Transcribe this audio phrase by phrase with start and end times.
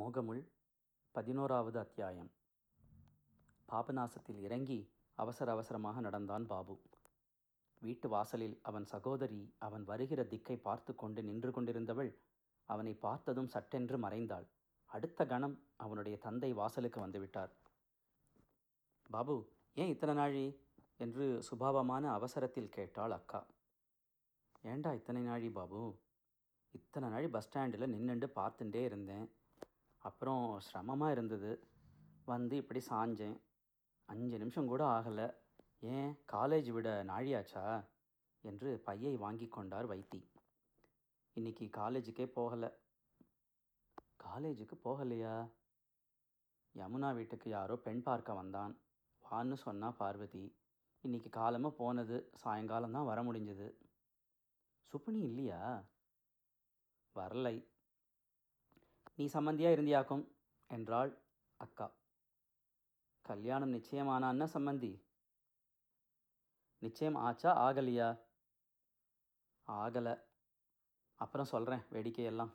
[0.00, 0.48] மோகமுள்
[1.10, 2.30] பதினோராவது அத்தியாயம்.
[3.68, 6.80] பாபநாசத்தில் இறங்கி அவசர அவசரமாக நடந்தான் பாபு.
[7.78, 12.14] வீட்டு வாசலில் அவன் சகோதரி அவன் வருகிற திக்கை பார்த்து கொண்டு நின்று கொண்டிருந்தவள்
[12.64, 14.46] அவனை பார்த்ததும் சட்டென்று மறைந்தாள்.
[14.86, 17.50] அடுத்த கணம் அவனுடைய தந்தை வாசலுக்கு வந்துவிட்டார்.
[19.10, 20.60] பாபு ஏன் இத்தனை நாழி?
[20.96, 23.46] என்று சுபாவமான அவசரத்தில் கேட்டாள் அக்கா.
[24.62, 25.98] ஏண்டா இத்தனை நாழி பாபு?
[26.72, 29.30] இத்தனை நாள் பஸ் ஸ்டாண்டில் நின்றுண்டு பார்த்துட்டே இருந்தேன்.
[30.00, 31.68] அப்புறம் சிரமமாக இருந்தது.
[32.24, 33.40] வந்து இப்படி சாஞ்சேன்.
[34.04, 35.34] அஞ்சு நிமிஷம் கூட ஆகலை.
[35.80, 37.88] ஏன் காலேஜ் விட நாழியாச்சா?
[38.40, 40.30] என்று பையை வாங்கி கொண்டார் வைத்தி.
[41.32, 42.72] இன்னைக்கு காலேஜுக்கே போகலை.
[44.24, 45.52] காலேஜுக்கு போகலையா?
[46.74, 48.80] யமுனா வீட்டுக்கு யாரோ பெண் பார்க்க வந்தான்.
[49.30, 50.56] வான்னு சொன்னா பார்வதி.
[51.00, 52.30] இன்னைக்கு காலமாக போனது.
[52.34, 53.74] சாயங்காலம் தான் வர முடிஞ்சது.
[54.92, 55.84] சுப்புனி இல்லையா?
[57.14, 57.69] வரலை.
[59.20, 60.28] நீ சம்மந்தியாக இருந்தியாக்கும்?
[60.68, 61.18] என்றாள்
[61.56, 61.90] அக்கா.
[63.22, 65.02] கல்யாணம் நிச்சயமானான்னா சம்மந்தி?
[66.78, 67.70] நிச்சயம் ஆச்சா?
[67.70, 68.18] ஆகலையா?
[69.66, 70.20] ஆகலை.
[71.14, 72.50] அப்புறம் சொல்கிறேன் வேடிக்கையெல்லாம்.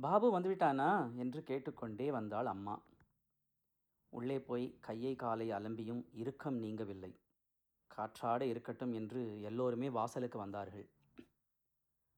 [0.00, 1.14] பாபு வந்துவிட்டானா?
[1.16, 2.82] என்று கேட்டுக்கொண்டே வந்தாள் அம்மா.
[4.08, 7.16] உள்ளே போய் கையை காலை அலம்பியும் இறுக்கம் நீங்கவில்லை.
[7.96, 10.88] காற்றாட இருக்கட்டும் என்று எல்லோருமே வாசலுக்கு வந்தார்கள்.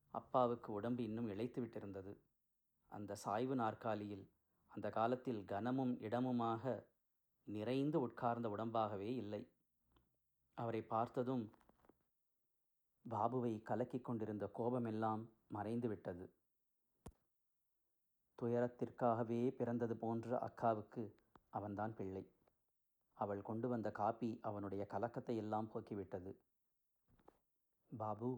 [0.09, 2.17] அப்பாவுக்கு உடம்பு இன்னும் இழைத்து விட்டிருந்தது
[2.97, 4.25] அந்த சாய்வு நாற்காலியில்
[4.71, 6.63] அந்த காலத்தில் கனமும் இடமுமாக
[7.47, 9.41] நிறைந்து உட்கார்ந்த உடம்பாகவே இல்லை.
[10.57, 11.43] அவரை பார்த்ததும்
[13.05, 16.25] பாபுவை கலக்கிக் கொண்டிருந்த கோபமெல்லாம் மறைந்து விட்டது.
[18.39, 21.03] துயரத்திற்காகவே பிறந்தது போன்ற அக்காவுக்கு
[21.49, 22.23] அவன்தான் பிள்ளை.
[23.17, 26.31] அவள் கொண்டு வந்த காப்பி அவனுடைய கலக்கத்தை எல்லாம் போக்கிவிட்டது.
[27.91, 28.31] பாபு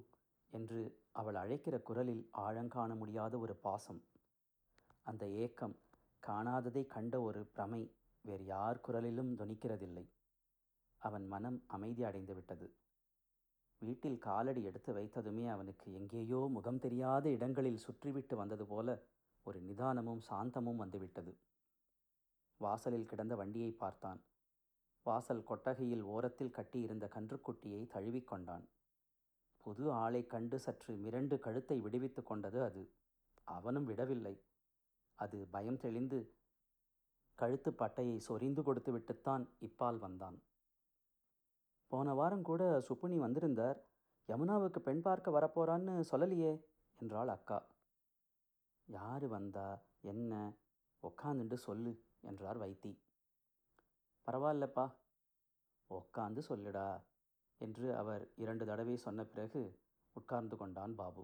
[0.51, 4.01] என்று அவள் அழைக்கிற குரலில் ஆழங்காண முடியாத ஒரு பாசம்
[5.07, 5.75] அந்த ஏக்கம்
[6.23, 7.81] காணாததை கண்ட ஒரு பிரமை
[8.21, 10.05] வேறு யார் குரலிலும் துணிக்கிறதில்லை.
[11.01, 12.67] அவன் மனம் அமைதி அடைந்து விட்டது.
[13.81, 18.97] வீட்டில் காலடி எடுத்து வைத்ததுமே அவனுக்கு எங்கேயோ முகம் தெரியாத இடங்களில் சுற்றிவிட்டு வந்தது போல
[19.43, 21.33] ஒரு நிதானமும் சாந்தமும் வந்துவிட்டது.
[22.61, 24.19] வாசலில் கிடந்த வண்டியை பார்த்தான்.
[25.05, 28.65] வாசல் கொட்டகையில் ஓரத்தில் கட்டியிருந்த கன்றுக்குட்டியை தழுவிக்கொண்டான்
[29.65, 32.83] புது ஆளை கண்டு சற்று மிரண்டு கழுத்தை விடுவித்து கொண்டது அது.
[33.47, 34.35] அவனும் விடவில்லை.
[35.19, 36.19] அது பயம் தெளிந்து
[37.39, 40.37] கழுத்து பட்டையை சொரிந்து கொடுத்து விட்டுத்தான் இப்பால் வந்தான்.
[41.91, 43.79] போன வாரம் கூட சுப்புனி வந்திருந்தார்.
[44.29, 46.53] யமுனாவுக்கு பெண் பார்க்க வரப்போறான்னு சொல்லலையே
[46.99, 47.59] என்றாள் அக்கா.
[48.87, 49.67] யார் வந்தா
[50.01, 50.33] என்ன
[51.03, 52.91] உக்காந்துண்டு சொல்லு என்றார் வைத்தி.
[54.27, 54.85] பரவாயில்லப்பா
[55.91, 56.89] உக்காந்து சொல்லுடா
[57.61, 59.61] என்று அவர் இரண்டு தடவை சொன்ன பிறகு
[60.15, 61.23] உட்கார்ந்து கொண்டான் பாபு.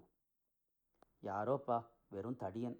[1.22, 1.78] யாரோப்பா
[2.08, 2.78] வெறும் தடியன்.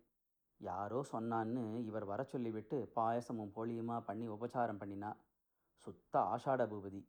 [0.61, 5.11] யாரோ சொன்னான்னு இவர் வர சொல்லிவிட்டு பாயசமும் போலியுமா பண்ணி உபச்சாரம் பண்ணினா?
[5.85, 7.01] சுத்த ஆஷாட பூபதி.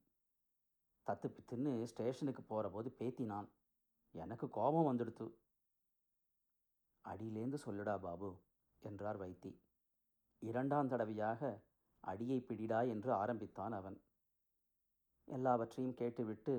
[1.08, 3.48] தத்து பித்துன்னு ஸ்டேஷனுக்கு போகிற போது பேத்தினான்.
[4.16, 5.28] எனக்கு கோபம் வந்துடுத்து.
[7.06, 8.30] அடியிலேந்து சொல்லுடா பாபு
[8.84, 9.52] என்றார் வைத்தி.
[10.42, 11.42] இரண்டாம் தடவையாக
[12.04, 13.98] அடியை பிடிடா என்று ஆரம்பித்தான் அவன்.
[15.28, 16.56] எல்லாவற்றையும் கேட்டுவிட்டு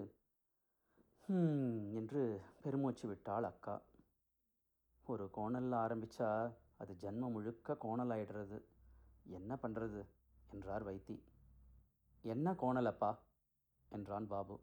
[1.99, 2.23] என்று
[2.63, 3.77] பெருமூச்சு விட்டாள் அக்கா.
[5.07, 6.31] ஒரு கோணலில் ஆரம்பித்தா
[6.77, 8.65] அது ஜன்மம் முழுக்க கோணல் ஆயிடுறது
[9.25, 10.07] என்ன பண்ணுறது
[10.51, 11.23] என்றார் வைத்தி.
[12.23, 13.19] என்ன கோணலப்பா?
[13.89, 14.61] என்றான் பாபு.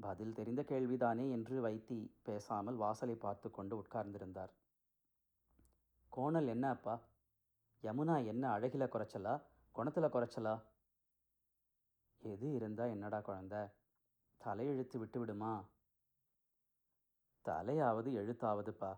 [0.00, 4.50] பதில் தெரிந்த கேள்விதானே என்று வைத்தி பேசாமல் வாசலை பார்த்து கொண்டு உட்கார்ந்திருந்தார்.
[6.08, 7.00] கோணல் என்ன அப்பா?
[7.82, 9.42] யமுனா என்ன அழகில குறைச்சலா?
[9.72, 10.62] குணத்தில் குறைச்சலா?
[12.18, 13.70] எது இருந்தா என்னடா குழந்த?
[14.44, 15.64] தலையெழுத்து விட்டு விடுமா?
[17.44, 18.96] தலையாவது எழுத்தாவதுப்பா.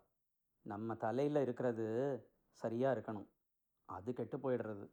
[0.67, 1.87] நம்ம தலையில் இருக்கிறது
[2.61, 3.29] சரியாக இருக்கணும்.
[3.89, 4.87] அது கெட்டு போயிடுறது.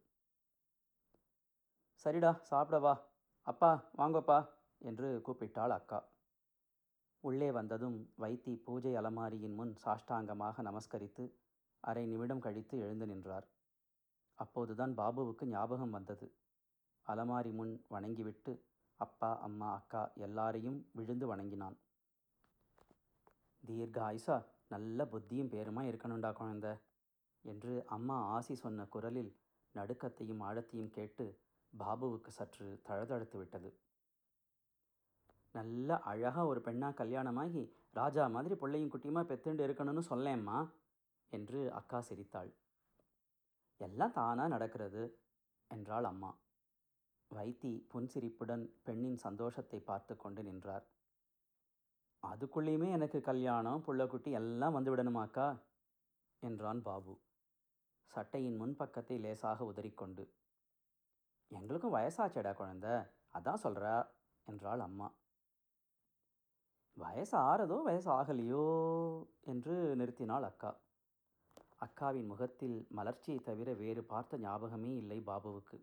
[2.04, 2.94] சரிடா சாப்பிடவா
[3.46, 4.38] அப்பா வாங்கப்பா
[4.78, 6.00] என்று கூப்பிட்டாள் அக்கா.
[7.24, 11.24] உள்ளே வந்ததும் வைத்தி பூஜை அலமாரியின் முன் சாஷ்டாங்கமாக நமஸ்கரித்து
[11.80, 13.46] அரை நிமிடம் கழித்து எழுந்து நின்றார்.
[14.38, 16.26] அப்போதுதான் பாபுவுக்கு ஞாபகம் வந்தது.
[17.06, 18.52] அலமாரி முன் வணங்கிவிட்டு
[19.00, 21.76] அப்பா அம்மா அக்கா எல்லாரையும் விழுந்து வணங்கினான்.
[23.64, 24.36] தீர்க்க ஆயுசா
[24.72, 26.68] நல்ல புத்தியும் பேருமா இருக்கணும்டா குழந்த?
[27.44, 29.32] என்று அம்மா ஆசி சொன்ன குரலில்
[29.74, 31.24] நடுக்கத்தையும் ஆழத்தையும் கேட்டு
[31.72, 33.70] பாபுவுக்கு சற்று தழுதழுத்து விட்டது.
[35.54, 40.58] நல்ல அழகாக ஒரு பெண்ணாக கல்யாணமாகி ராஜா மாதிரி பிள்ளையும் குட்டியுமா பெத்துண்டு இருக்கணும்னு சொல்லேம்மா
[41.32, 42.50] என்று அக்கா சிரித்தாள்.
[43.80, 45.02] எல்லாம் தானாக நடக்கிறது
[45.70, 46.30] என்றாள் அம்மா.
[47.30, 50.84] வைத்தி புன்சிரிப்புடன் பெண்ணின் சந்தோஷத்தை பார்த்து கொண்டு நின்றார்.
[52.24, 55.58] அதுக்குள்ளேயுமே எனக்கு கல்யாணம் புள்ளக்குட்டி எல்லாம் வந்து விடணுமாக்கா?
[56.40, 57.20] என்றான் பாபு.
[58.12, 60.24] சட்டையின் முன்பக்கத்தை லேசாக உதறிக்கொண்டு.
[61.50, 62.86] எங்களுக்கும் வயசாச்சேடா குழந்த
[63.34, 63.94] அதான் சொல்கிறா
[64.46, 65.08] என்றாள் அம்மா.
[66.96, 68.64] வயசு ஆறதோ வயசு ஆகலையோ
[69.40, 70.80] என்று நிறுத்தினாள் அக்கா.
[71.78, 75.78] அக்காவின் முகத்தில் மலர்ச்சியை தவிர வேறு பார்த்த ஞாபகமே இல்லை பாபுவுக்கு.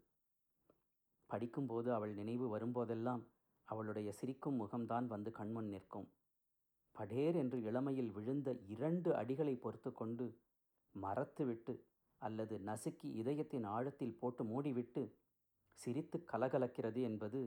[1.30, 3.24] படிக்கும்போது அவள் நினைவு வரும்போதெல்லாம்
[3.68, 6.08] அவளுடைய சிரிக்கும் முகம்தான் வந்து கண்முன் நிற்கும்.
[7.00, 10.26] படேர் என்று இளமையில் விழுந்த இரண்டு அடிகளை பொறுத்து கொண்டு
[10.96, 11.74] மறத்துவிட்டு
[12.22, 15.04] அல்லது நசுக்கி இதயத்தின் ஆழத்தில் போட்டு மூடிவிட்டு
[15.80, 17.42] சிரித்து கலகலக்கிறது என்பது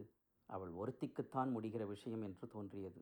[0.47, 3.01] அவள் ஒருத்திக்குத்தான் முடிகிற விஷயம் என்று தோன்றியது.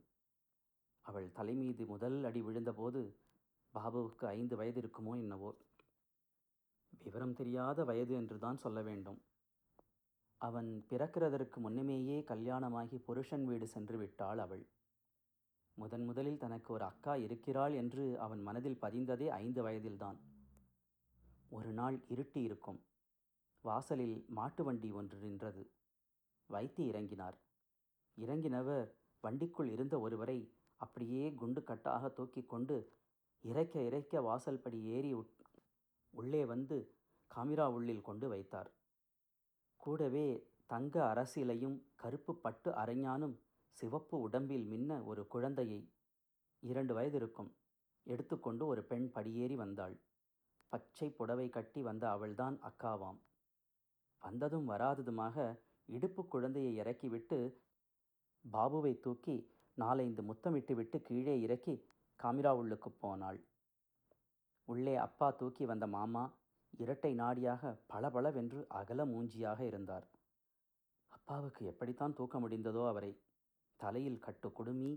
[1.05, 3.01] அவள் தலைமீது முதல் அடி விழுந்தபோது
[3.75, 5.51] பாபுவுக்கு ஐந்து வயது இருக்குமோ என்னவோ?
[7.01, 9.21] விவரம் தெரியாத வயது என்றுதான் சொல்ல வேண்டும்.
[10.41, 14.65] அவன் பிறக்கிறதற்கு முன்னமேயே கல்யாணமாகி புருஷன் வீடு சென்று விட்டாள் அவள்.
[15.75, 20.19] முதன் முதலில் தனக்கு ஒரு அக்கா இருக்கிறாள் என்று அவன் மனதில் பதிந்ததே ஐந்து வயதில்தான்.
[21.51, 22.81] ஒரு நாள் இருட்டி இருக்கும்.
[23.65, 25.63] வாசலில் மாட்டு வண்டி ஒன்று நின்றது.
[26.47, 27.37] வைத்து இறங்கினார்.
[28.17, 30.39] இறங்கினவர் வண்டிக்குள் இருந்த ஒருவரை
[30.77, 32.77] அப்படியே குண்டு கட்டாக தூக்கி கொண்டு
[33.45, 35.13] இறைக்க இறைக்க வாசல் படி ஏறி
[36.11, 36.79] உள்ளே வந்து
[37.31, 38.71] காமிரா உள்ளில் கொண்டு வைத்தார்.
[39.81, 40.27] கூடவே
[40.67, 43.37] தங்க அரசிலையும் கருப்பு பட்டு அரைஞானும்
[43.79, 45.81] சிவப்பு உடம்பில் மின்ன ஒரு குழந்தையை
[46.63, 47.51] இரண்டு வயது இருக்கும்
[48.07, 49.97] எடுத்துக்கொண்டு ஒரு பெண் படியேறி வந்தாள்.
[50.69, 53.19] பச்சை புடவை கட்டி வந்த அவள்தான் அக்காவாம்.
[54.23, 55.37] வந்ததும் வராததுமாக
[55.89, 57.39] இடுப்பு குழந்தையை இறக்கிவிட்டு
[58.53, 59.37] பாபுவை தூக்கி
[59.75, 61.75] நாலைந்து முத்தமிட்டு விட்டு கீழே இறக்கி
[62.21, 63.41] காமிரா உள்ளுக்கு போனாள்.
[64.69, 66.25] உள்ளே அப்பா தூக்கி வந்த மாமா
[66.71, 70.07] இரட்டை நாடியாக பளபளவென்று அகல மூஞ்சியாக இருந்தார்.
[71.09, 73.13] அப்பாவுக்கு எப்படித்தான் தூக்க முடிந்ததோ அவரை
[73.83, 74.91] தலையில் கட்டு குடுமி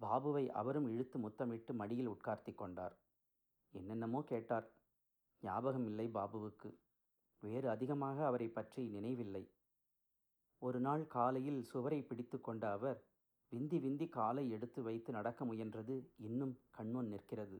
[0.00, 2.94] பாபுவை அவரும் இழுத்து முத்தமிட்டு மடியில் உட்கார்த்தி கொண்டார்.
[3.74, 4.66] என்னென்னமோ கேட்டார்.
[5.42, 6.70] ஞாபகம் இல்லை பாபுவுக்கு.
[7.42, 9.44] வேறு அதிகமாக அவரை பற்றி நினைவில்லை.
[10.62, 12.98] ஒரு நாள் காலையில் சுவரை பிடித்து கொண்ட அவர்
[13.52, 17.58] விந்தி விந்தி காலை எடுத்து வைத்து நடக்க முயன்றது இன்னும் கண்முன் நிற்கிறது.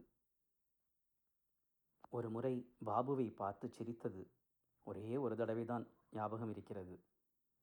[2.10, 2.54] ஒரு முறை
[2.86, 4.22] பாபுவை பார்த்து சிரித்தது.
[4.86, 6.94] ஒரே ஒரு தடவைதான் ஞாபகம் இருக்கிறது.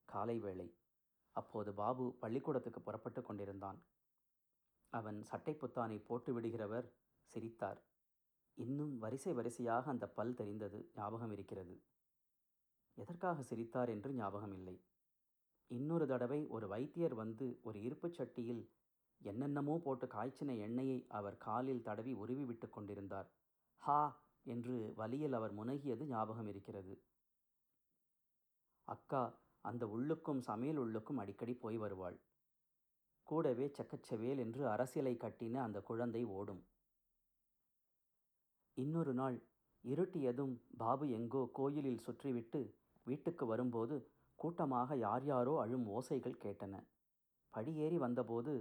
[0.08, 0.68] காலை வேளை.
[1.38, 3.78] அப்போது பாபு பள்ளிக்கூடத்துக்கு புறப்பட்டு கொண்டிருந்தான்.
[4.92, 6.86] அவன் சட்டை புத்தானை போட்டு விடுகிறவர்
[7.32, 7.80] சிரித்தார்.
[8.58, 11.74] இன்னும் வரிசை வரிசையாக அந்த பல் தெரிந்தது ஞாபகம் இருக்கிறது.
[12.98, 14.76] எதற்காக சிரித்தார் என்று ஞாபகம் இல்லை
[15.70, 18.62] இன்னொரு தடவை ஒரு வைத்தியர் வந்து ஒரு இருப்புச் சட்டியில்
[19.20, 23.28] என்னென்னமோ போட்டு காய்ச்சின எண்ணெயை அவர் காலில் தடவி உருவி விட்டு கொண்டிருந்தார்.
[23.82, 24.00] ஹா!
[24.46, 26.94] என்று வலியில் அவர் முனகியது ஞாபகம் இருக்கிறது.
[28.88, 29.22] அக்கா
[29.70, 32.16] அந்த உள்ளுக்கும் சமையல் உள்ளுக்கும் அடிக்கடி போய் வருவாள்.
[33.28, 36.62] கூடவே சக்கச்சவேல் என்று அரசியலை கட்டின அந்த குழந்தை ஓடும்.
[38.76, 39.36] இன்னொரு நாள்
[39.84, 42.60] இருட்டியதும் பாபு எங்கோ கோயிலில் சுற்றிவிட்டு
[43.06, 43.96] வீட்டுக்கு வரும்போது
[44.38, 46.74] கூட்டமாக யார் யாரோ அழும் ஓசைகள் கேட்டன.
[47.54, 48.52] படியேறி வந்தபோது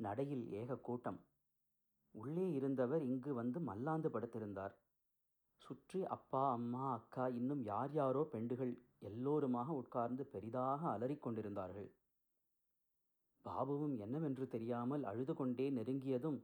[0.00, 1.18] நடையில் ஏக கூட்டம்.
[2.14, 4.74] உள்ளே இருந்தவர் இங்கு வந்து மல்லாந்து படுத்திருந்தார்.
[5.62, 8.72] சுற்றி அப்பா அம்மா அக்கா இன்னும் யார் யாரோ பெண்டுகள்
[9.02, 11.90] எல்லோருமாக உட்கார்ந்து பெரிதாக அலறிக்கொண்டிருந்தார்கள்.
[13.44, 16.40] பாபுவும் என்னவென்று தெரியாமல் அழுது கொண்டே நெருங்கியதும்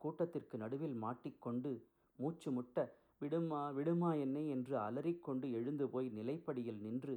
[0.00, 1.70] கூட்டத்திற்கு நடுவில் மாட்டிக்கொண்டு
[2.18, 7.16] மூச்சு முட்ட விடுமா விடுமா என்னை என்று அலறிக்கொண்டு எழுந்து போய் நிலைப்படியில் நின்று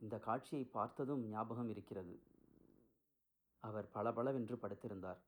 [0.00, 2.14] இந்த காட்சியை பார்த்ததும் ஞாபகம் இருக்கிறது.
[3.60, 5.20] அவர் பளபளவென்று படுத்திருந்தார்.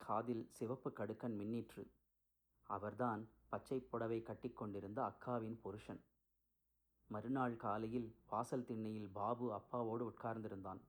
[0.00, 1.84] காதில் சிவப்பு கடுக்கன் மின்னிற்று.
[2.62, 6.00] அவர்தான் பச்சை புடவை கட்டிக்கொண்டிருந்த அக்காவின் புருஷன்.
[7.10, 10.80] மறுநாள் காலையில் வாசல் திண்ணையில் பாபு அப்பாவோடு உட்கார்ந்திருந்தான்.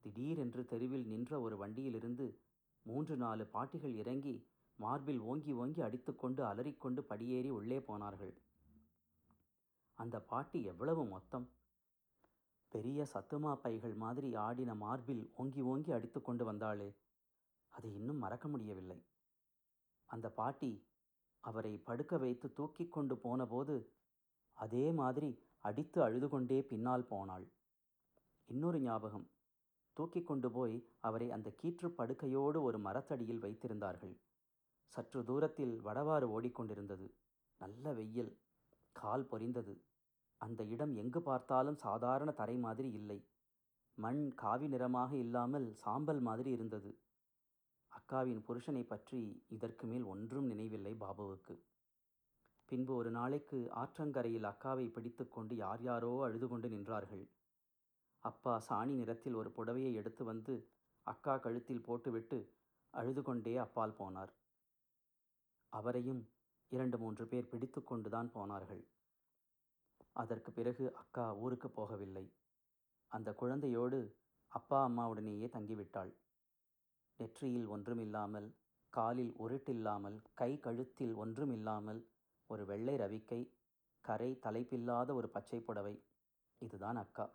[0.00, 2.38] திடீரென்று தெருவில் நின்ற ஒரு வண்டியிலிருந்து
[2.82, 8.34] மூன்று நாலு பாட்டிகள் இறங்கி மார்பில் ஓங்கி ஓங்கி அடித்துக்கொண்டு அலறிக்கொண்டு படியேறி உள்ளே போனார்கள்.
[9.94, 11.46] அந்த பாட்டி எவ்வளவு மொத்தம்?
[12.68, 16.96] பெரிய சத்துமா பைகள் மாதிரி ஆடின மார்பில் ஓங்கி ஓங்கி அடித்து கொண்டு வந்தாளே
[17.70, 18.98] அதை இன்னும் மறக்க முடியவில்லை.
[20.06, 20.86] அந்த பாட்டி
[21.40, 23.92] அவரை படுக்க வைத்து தூக்கி கொண்டு போனபோது
[24.54, 27.46] அதே மாதிரி அடித்து அழுது கொண்டே பின்னால் போனாள்.
[28.48, 29.30] இன்னொரு ஞாபகம்.
[29.92, 34.14] தூக்கி கொண்டு போய் அவரை அந்த கீற்று படுக்கையோடு ஒரு மரத்தடியில் வைத்திருந்தார்கள்.
[34.86, 37.06] சற்று தூரத்தில் வடவாறு ஓடிக்கொண்டிருந்தது.
[37.58, 38.38] நல்ல வெயில்.
[38.92, 39.74] கால் பொரிந்தது.
[40.36, 43.28] அந்த இடம் எங்கு பார்த்தாலும் சாதாரண தரை மாதிரி இல்லை.
[43.94, 46.98] மண் காவி நிறமாக இல்லாமல் சாம்பல் மாதிரி இருந்தது.
[47.92, 51.54] அக்காவின் புருஷனை பற்றி இதற்கு மேல் ஒன்றும் நினைவில்லை பாபுவுக்கு.
[52.68, 57.24] பின்பு ஒரு நாளைக்கு ஆற்றங்கரையில் அக்காவை பிடித்து கொண்டு யார் யாரோ அழுது கொண்டு நின்றார்கள்.
[58.18, 60.54] அப்பா சாணி நிறத்தில் ஒரு புடவையை எடுத்து வந்து
[61.06, 62.38] அக்கா கழுத்தில் போட்டுவிட்டு
[62.94, 64.32] அழுது கொண்டே அப்பால் போனார்.
[65.72, 66.22] அவரையும்
[66.72, 68.82] இரண்டு மூன்று பேர் பிடித்து கொண்டுதான் போனார்கள்.
[70.12, 72.24] அதற்கு பிறகு அக்கா ஊருக்கு போகவில்லை.
[73.12, 74.00] அந்த குழந்தையோடு
[74.52, 76.12] அப்பா அம்மாவுடனேயே தங்கிவிட்டாள்.
[77.20, 78.48] நெற்றியில் ஒன்றுமில்லாமல்
[78.92, 82.00] காலில் உருட்டில்லாமல் கை கழுத்தில் ஒன்றுமில்லாமல்
[82.46, 83.40] ஒரு வெள்ளை ரவிக்கை
[84.04, 85.94] கரை தலைப்பில்லாத ஒரு பச்சை புடவை.
[86.58, 87.30] இதுதான் அக்கா.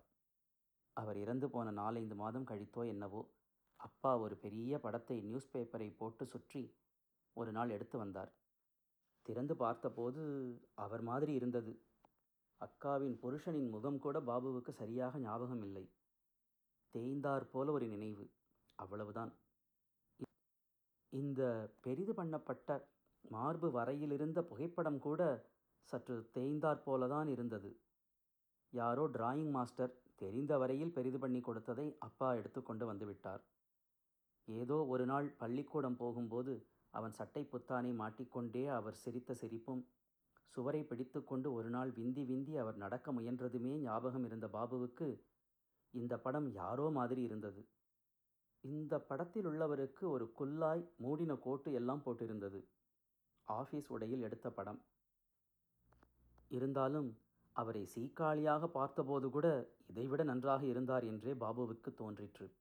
[0.94, 3.22] அவர் இறந்து போன நாலைந்து மாதம் கழித்தோ என்னவோ
[3.80, 6.64] அப்பா ஒரு பெரிய படத்தை நியூஸ் பேப்பரை போட்டு சுற்றி
[7.34, 8.32] ஒரு நாள் எடுத்து வந்தார்.
[9.26, 10.22] திறந்து பார்த்தபோது
[10.76, 11.74] அவர் மாதிரி இருந்தது.
[12.62, 15.86] அக்காவின் புருஷனின் முகம் கூட பாபுவுக்கு சரியாக ஞாபகம் இல்லை
[16.94, 18.26] தேய்ந்தார் போல ஒரு நினைவு.
[18.76, 19.32] அவ்வளவுதான்.
[21.14, 21.42] இந்த
[21.82, 22.72] பெரிது பண்ணப்பட்ட
[23.26, 25.22] மார்பு வரையிலிருந்த புகைப்படம் கூட
[25.90, 27.70] சற்று தேய்ந்தாற் போலதான் இருந்தது.
[28.74, 33.44] யாரோ டிராயிங் மாஸ்டர் தெரிந்த வரையில் பெரிது பண்ணி கொடுத்ததை அப்பா எடுத்துக்கொண்டு வந்துவிட்டார்
[34.48, 36.54] ஏதோ ஒரு நாள் பள்ளிக்கூடம் போகும்போது
[36.90, 39.84] அவன் சட்டை புத்தானை மாட்டிக்கொண்டே அவர் சிரித்த சிரிப்பும்
[40.56, 45.08] சுவரை பிடித்துக்கொண்டு ஒரு நாள் விந்தி விந்தி அவர் நடக்க முயன்றதுமே ஞாபகம் இருந்த பாபுவுக்கு
[45.94, 47.62] இந்த படம் யாரோ மாதிரி இருந்தது.
[48.64, 52.60] இந்த படத்தில் உள்ளவருக்கு ஒரு குல்லாய் மூடின கோட்டு எல்லாம் போட்டிருந்தது.
[53.54, 54.86] ஆஃபீஸ் உடையில் எடுத்த படம்.
[56.48, 57.18] இருந்தாலும்
[57.52, 62.56] அவரை சீக்காளியாக பார்த்தபோது கூட இதைவிட நன்றாக இருந்தார் என்றே பாபுவுக்கு தோன்றிற்று.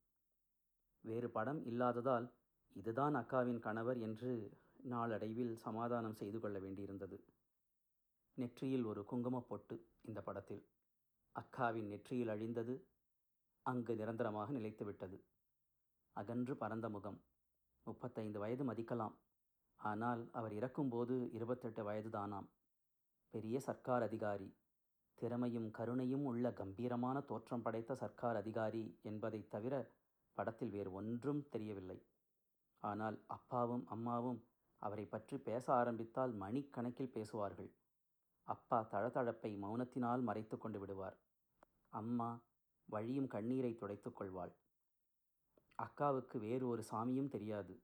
[1.01, 2.33] வேறு படம் இல்லாததால்
[2.75, 7.21] இதுதான் அக்காவின் கணவர் என்று நாளடைவில் சமாதானம் செய்து கொள்ள வேண்டியிருந்தது.
[8.35, 10.67] நெற்றியில் ஒரு குங்குமப் பொட்டு இந்த படத்தில்.
[11.35, 12.87] அக்காவின் நெற்றியில் அழிந்தது
[13.63, 15.21] அங்கு நிரந்தரமாக நிலைத்துவிட்டது.
[16.13, 17.21] அகன்று பரந்த முகம்.
[17.85, 19.15] முப்பத்தைந்து வயது மதிக்கலாம்.
[19.81, 22.49] ஆனால் அவர் இறக்கும்போது இருபத்தெட்டு வயதுதானாம்.
[23.31, 24.49] பெரிய சர்க்கார் அதிகாரி.
[25.15, 29.75] திறமையும் கருணையும் உள்ள கம்பீரமான தோற்றம் படைத்த சர்க்கார் அதிகாரி என்பதைத் தவிர
[30.35, 31.99] படத்தில் வேறு ஒன்றும் தெரியவில்லை.
[32.83, 34.41] ஆனால் அப்பாவும் அம்மாவும்
[34.83, 37.71] அவரை பற்றி பேச ஆரம்பித்தால் மணிக்கணக்கில் பேசுவார்கள்.
[38.49, 41.17] அப்பா தழதழப்பை மௌனத்தினால் மறைத்து கொண்டு விடுவார்.
[41.93, 42.41] அம்மா
[42.89, 44.53] வழியும் கண்ணீரை துடைத்துக்கொள்வாள்
[45.79, 47.75] அக்காவுக்கு வேறு ஒரு சாமியும் தெரியாது.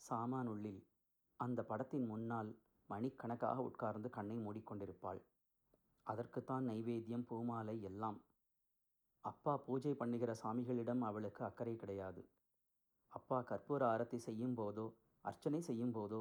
[0.00, 0.80] சாமானுள்ளில்
[1.40, 2.50] அந்த படத்தின் முன்னால்
[2.90, 5.20] மணிக்கணக்காக உட்கார்ந்து கண்ணை மூடிக்கொண்டிருப்பாள்.
[6.06, 8.18] அதற்குத்தான் நைவேத்தியம் பூமாலை எல்லாம்.
[9.24, 12.22] அப்பா பூஜை பண்ணுகிற சாமிகளிடம் அவளுக்கு அக்கறை கிடையாது.
[13.12, 14.86] அப்பா கற்பூர ஆரத்தி செய்யும் போதோ
[15.24, 16.20] அர்ச்சனை செய்யும் போதோ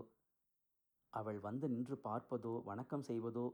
[1.13, 3.45] அவள் வந்து நின்று பார்ப்பதோ வணக்கம் செய்வதோ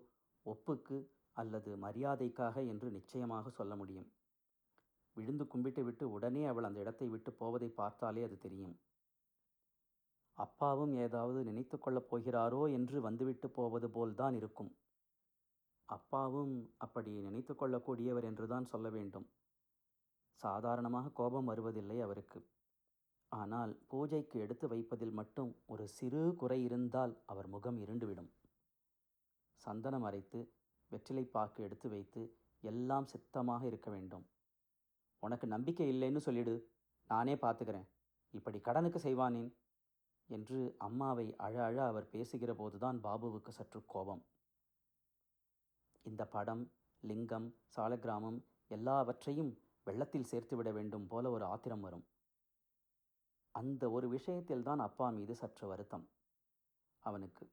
[0.45, 0.97] ஒப்புக்கு
[1.37, 4.09] அல்லது மரியாதைக்காக என்று நிச்சயமாக சொல்ல முடியும்.
[5.17, 8.75] விழுந்து கும்பிட்டு விட்டு உடனே அவள் அந்த இடத்தை விட்டு போவதை பார்த்தாலே அது தெரியும்.
[10.37, 14.71] அப்பாவும் ஏதாவது நினைத்து கொள்ளப் போகிறாரோ என்று வந்துவிட்டு போவது போல்தான் இருக்கும்.
[15.89, 19.27] அப்பாவும் அப்படி நினைத்து கொள்ளக்கூடியவர் என்றுதான் சொல்ல வேண்டும்.
[20.33, 22.39] சாதாரணமாக கோபம் வருவதில்லை அவருக்கு.
[23.31, 28.29] ஆனால் பூஜைக்கு எடுத்து வைப்பதில் மட்டும் ஒரு சிறு குறை இருந்தால் அவர் முகம் இருண்டுவிடும்.
[29.55, 30.39] சந்தனம் அரைத்து
[30.91, 32.21] வெற்றிலை பாக்கு எடுத்து வைத்து
[32.63, 34.25] எல்லாம் சித்தமாக இருக்க வேண்டும்.
[35.19, 36.55] உனக்கு நம்பிக்கை இல்லைன்னு சொல்லிடு.
[37.09, 37.87] நானே பார்த்துக்கிறேன்
[38.33, 39.49] இப்படி கடனுக்கு செய்வானேன்?
[40.29, 44.23] என்று அம்மாவை அழ அழ அவர் பேசுகிற போதுதான் பாபுவுக்கு சற்று கோபம்.
[46.05, 46.63] இந்த படம்
[47.03, 49.51] லிங்கம் சாலக்கிராமம் எல்லாவற்றையும்
[49.83, 52.05] வெள்ளத்தில் சேர்த்துவிட வேண்டும் போல ஒரு ஆத்திரம் வரும்.
[53.51, 56.05] அந்த ஒரு விஷயத்தில் தான் அப்பா மீது சற்று வருத்தம்.
[56.99, 57.45] அவனுக்கு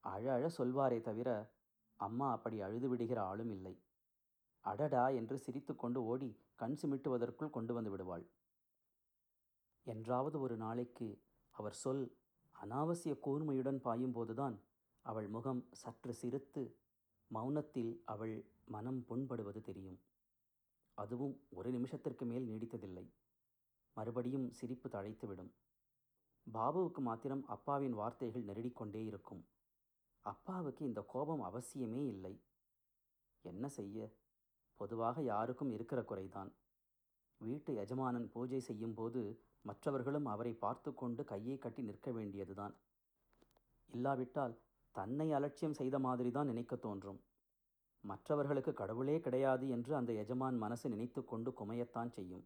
[0.00, 1.30] அழ அழ சொல்வாரே தவிர
[1.96, 3.74] அம்மா அப்படி அழுது விடுகிற ஆளும் இல்லை.
[4.64, 8.24] அடடா என்று சிரித்து கொண்டு ஓடி கண் சிமிட்டுவதற்குள் கொண்டு வந்து விடுவாள்.
[9.86, 11.06] என்றாவது ஒரு நாளைக்கு
[11.50, 12.16] அவர் சொல்
[12.64, 14.60] அனாவசிய கூர்மையுடன் பாயும்போதுதான்
[15.02, 16.76] அவள் முகம் சற்று சிரித்து
[17.34, 20.00] மௌனத்தில் அவள் மனம் புண்படுவது தெரியும்.
[20.94, 23.12] அதுவும் ஒரு நிமிஷத்திற்கு மேல் நீடித்ததில்லை.
[23.94, 25.50] மறுபடியும் சிரிப்பு தழைத்துவிடும்.
[26.52, 29.48] பாபுவுக்கு மாத்திரம் அப்பாவின் வார்த்தைகள் நெருடிக்கொண்டே இருக்கும்.
[30.20, 32.42] அப்பாவுக்கு இந்த கோபம் அவசியமே இல்லை.
[33.42, 34.14] என்ன செய்ய?
[34.76, 36.52] பொதுவாக யாருக்கும் இருக்கிற குறைதான்.
[37.36, 42.74] வீட்டு எஜமானன் பூஜை செய்யும்போது மற்றவர்களும் அவரை பார்த்து கொண்டு கையை கட்டி நிற்க வேண்டியதுதான்.
[43.90, 44.54] இல்லாவிட்டால்
[44.94, 47.20] தன்னை அலட்சியம் செய்த மாதிரி தான் நினைக்க தோன்றும்.
[48.04, 52.44] மற்றவர்களுக்கு கடவுளே கிடையாது என்று அந்த எஜமான் மனசு நினைத்து கொண்டு குமையத்தான் செய்யும்.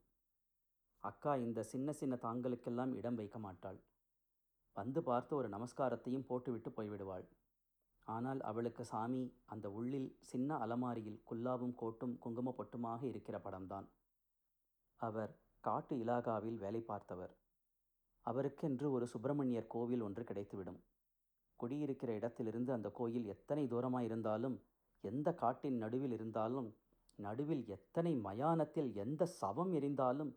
[1.02, 3.78] அக்கா இந்த சின்ன சின்ன தாங்களுக்கெல்லாம் இடம் வைக்க மாட்டாள்.
[4.76, 7.26] வந்து பார்த்து ஒரு நமஸ்காரத்தையும் போட்டுவிட்டு போய்விடுவாள்.
[8.06, 13.86] ஆனால் அவளுக்கு சாமி அந்த உள்ளில் சின்ன அலமாரியில் குல்லாவும் கோட்டும் குங்கும பொட்டுமாக இருக்கிற படம்தான்.
[15.00, 15.32] அவர்
[15.66, 17.32] காட்டு இலாகாவில் வேலை பார்த்தவர்.
[18.26, 20.80] அவருக்கென்று ஒரு சுப்பிரமணியர் கோவில் ஒன்று கிடைத்துவிடும்.
[21.60, 24.56] குடியிருக்கிற இடத்திலிருந்து அந்த கோயில் எத்தனை தூரமாக இருந்தாலும்
[25.04, 26.68] எந்த காட்டின் நடுவில் இருந்தாலும்
[27.18, 30.32] நடுவில் எத்தனை மயானத்தில் எந்த சவம் எரிந்தாலும்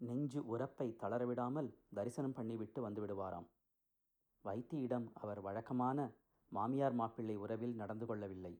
[0.00, 3.48] நெஞ்சு உரப்பை தளரவிடாமல் தரிசனம் பண்ணிவிட்டு வந்துவிடுவாராம்.
[4.44, 5.98] வைத்தியிடம் அவர் வழக்கமான
[6.52, 8.54] மாமியார் மாப்பிள்ளை உறவில் நடந்து கொள்ளவில்லை.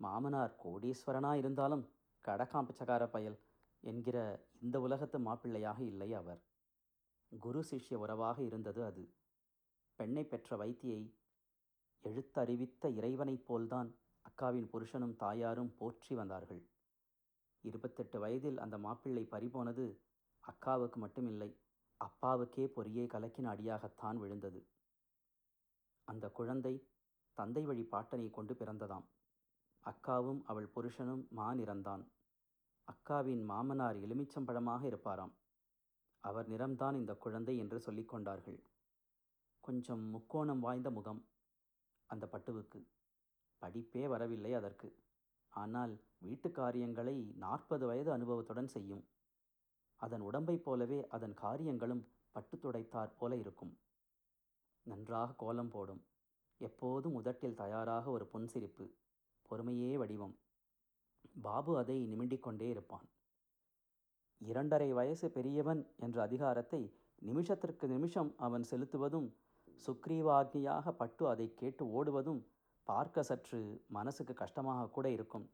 [0.00, 1.84] மாமனார் கோடீஸ்வரனா இருந்தாலும்
[2.24, 3.38] கடக்காம் பயல்
[3.84, 6.42] என்கிற இந்த உலகத்து மாப்பிள்ளையாக இல்லை அவர்.
[7.40, 9.14] குரு சிஷ்ய உறவாக இருந்தது அது.
[9.94, 11.00] பெண்ணை பெற்ற வைத்தியை
[12.04, 16.62] எழுத்தறிவித்த இறைவனைப் போல்தான் அக்காவின் புருஷனும் தாயாரும் போற்றி வந்தார்கள்.
[17.60, 20.00] இருபத்தெட்டு வயதில் அந்த மாப்பிள்ளை பறிபோனது
[20.44, 21.50] அக்காவுக்கு மட்டுமில்லை
[22.00, 24.66] அப்பாவுக்கே பொறியே கலக்கின அடியாகத்தான் விழுந்தது.
[26.04, 26.74] அந்த குழந்தை
[27.32, 29.04] தந்தை வழி பாட்டனை கொண்டு பிறந்ததாம்.
[29.84, 32.02] அக்காவும் அவள் புருஷனும் மாநிறந்தான்
[32.84, 35.32] அக்காவின் மாமனார் எலுமிச்சம்பழமாக இருப்பாராம்.
[36.20, 38.62] அவர் நிறம்தான் இந்த குழந்தை என்று சொல்லிக் கொண்டார்கள்.
[39.60, 41.28] கொஞ்சம் முக்கோணம் வாய்ந்த முகம்.
[42.06, 42.86] அந்த பட்டுவுக்கு.
[43.60, 45.02] படிப்பே வரவில்லை அதற்கு.
[45.50, 49.04] ஆனால் வீட்டு காரியங்களை நாற்பது வயது அனுபவத்துடன் செய்யும்.
[49.96, 53.78] அதன் உடம்பைப் போலவே அதன் காரியங்களும் பட்டு துடைத்தாற் போல இருக்கும்.
[54.82, 56.04] நன்றாக கோலம் போடும்.
[56.58, 58.90] எப்போதும் உதட்டில் தயாராக ஒரு புன்சிரிப்பு
[59.50, 60.41] பொறுமையே வடிவம்.
[61.34, 63.06] பாபு அதை நிமிண்டிக் கொண்டே இருப்பான்.
[64.40, 69.28] இரண்டரை வயசு பெரியவன் என்ற அதிகாரத்தை நிமிஷத்திற்கு நிமிஷம் அவன் செலுத்துவதும்
[69.86, 72.42] சுக்ரீவாக்னியாக பட்டு அதை கேட்டு ஓடுவதும்
[72.82, 75.50] பார்க்க சற்று மனசுக்கு கஷ்டமாக கூட இருக்கும்.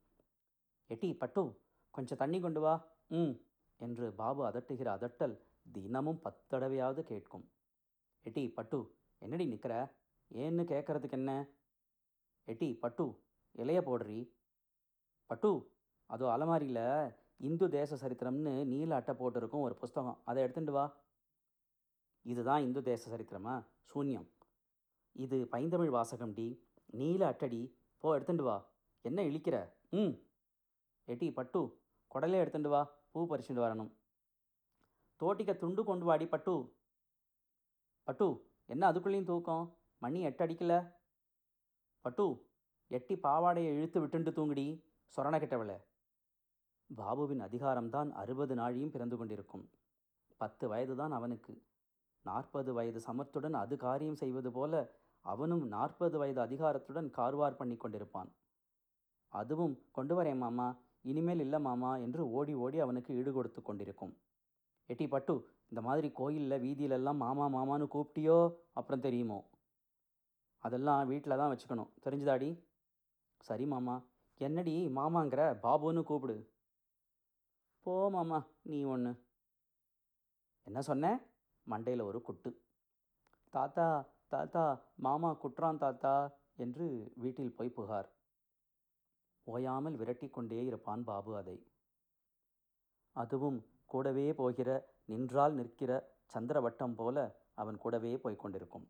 [0.86, 2.74] எட்டி பட்டு கொஞ்சம் தண்ணி கொண்டு வா
[3.08, 3.34] ம்
[3.76, 5.40] என்று பாபு அதட்டுகிற அதட்டல்
[5.72, 7.44] தினமும் பத்தடவையாவது கேட்கும்.
[8.22, 9.74] எட்டி பட்டு என்னடி நிற்கிற
[10.30, 11.48] ஏன்னு கேட்கறதுக்கு என்ன?
[12.44, 13.04] எட்டி பட்டு
[13.58, 14.37] இலைய போடுறி.
[15.28, 15.72] பட்டு
[16.06, 20.22] அதோ அலமாரியில் இந்து தேச சரித்திரம்னு நீல அட்டை போட்டிருக்கும் ஒரு புஸ்தகம்.
[20.24, 20.96] அதை எடுத்துட்டு வா.
[22.22, 23.66] இதுதான் இந்து தேச சரித்திரமா?
[23.94, 24.28] சூன்யம்.
[25.12, 26.66] இது பைந்தமிழ் வாசகம் டி.
[26.86, 28.70] நீல அட்டடி போ எடுத்துட்டு வா.
[29.00, 29.72] என்ன இழிக்கிற?
[29.90, 30.12] ம்.
[31.04, 31.80] எட்டி பட்டு
[32.14, 32.90] குடலே எடுத்துட்டு வா.
[33.10, 33.92] பூ பறிச்சுட்டு வரணும்.
[35.20, 36.76] தோட்டிக்க துண்டு கொண்டு வாடி பட்டு.
[38.02, 39.76] பட்டு என்ன அதுக்குள்ளேயும் தூக்கம்?
[39.98, 40.94] மணி எட்டு அடிக்கல.
[42.00, 42.46] பட்டு
[42.86, 44.87] எட்டி பாவாடையை இழுத்து விட்டுண்டு தூங்குடி.
[45.16, 45.72] சொரண கிட்டவள
[46.90, 49.64] பாபுவின் அதிகாரம்தான் அறுபது நாழியும் பிறந்து கொண்டிருக்கும்.
[50.40, 51.54] பத்து வயதுதான் அவனுக்கு.
[52.24, 54.72] நாற்பது வயது சமர்த்துடன் அது காரியம் செய்வது போல
[55.24, 58.30] அவனும் நாற்பது வயது அதிகாரத்துடன் கார்வார் பண்ணி கொண்டிருப்பான்.
[59.32, 60.68] அதுவும் கொண்டு வரேன் மாமா
[61.00, 64.14] இனிமேல் இல்லை மாமா என்று ஓடி ஓடி அவனுக்கு ஈடு கொடுத்து கொண்டிருக்கும்.
[64.86, 65.34] எட்டி பட்டு
[65.68, 68.38] இந்த மாதிரி கோயிலில் வீதியிலெல்லாம் மாமா மாமான்னு கூப்பிட்டியோ?
[68.72, 69.40] அப்புறம் தெரியுமோ?
[70.58, 71.90] அதெல்லாம் வீட்டில் தான் வச்சுக்கணும்.
[72.04, 72.50] தெரிஞ்சுதாடி?
[73.48, 73.96] சரி மாமா
[74.40, 75.42] என்னடி மாமாங்கிற?
[75.64, 76.36] பாபுன்னு கூப்பிடு.
[77.82, 79.12] போ மாமா நீ ஒன்று
[80.66, 81.10] என்ன சொன்ன?
[81.66, 82.50] மண்டையில் ஒரு குட்டு.
[83.54, 83.86] தாத்தா
[84.28, 84.64] தாத்தா
[85.06, 86.14] மாமா குற்றான் தாத்தா
[86.56, 88.08] என்று வீட்டில் போய் புகார்.
[89.46, 91.56] ஓயாமல் விரட்டி கொண்டே இருப்பான் பாபு அதை.
[93.16, 94.70] அதுவும் கூடவே போகிற
[95.06, 95.92] நின்றால் நிற்கிற
[96.34, 97.18] சந்திரவட்டம் போல
[97.54, 98.86] அவன் கூடவே போய்க் கொண்டிருக்கும்.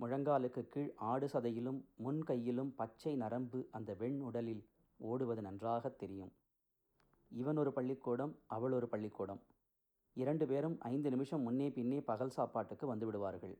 [0.00, 6.32] முழங்காலுக்கு கீழ் ஆடு சதையிலும் முன் கையிலும் பச்சை நரம்பு அந்த வெண் உடலில் ஓடுவது நன்றாகத் தெரியும்.
[7.28, 9.42] இவன் ஒரு பள்ளிக்கூடம் அவள் ஒரு பள்ளிக்கூடம்.
[10.14, 13.58] இரண்டு பேரும் ஐந்து நிமிஷம் முன்னே பின்னே பகல் சாப்பாட்டுக்கு வந்துவிடுவார்கள்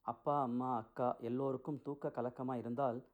[0.00, 3.08] அப்பா அம்மா அக்கா எல்லோருக்கும் தூக்க கலக்கமாக இருந்தால்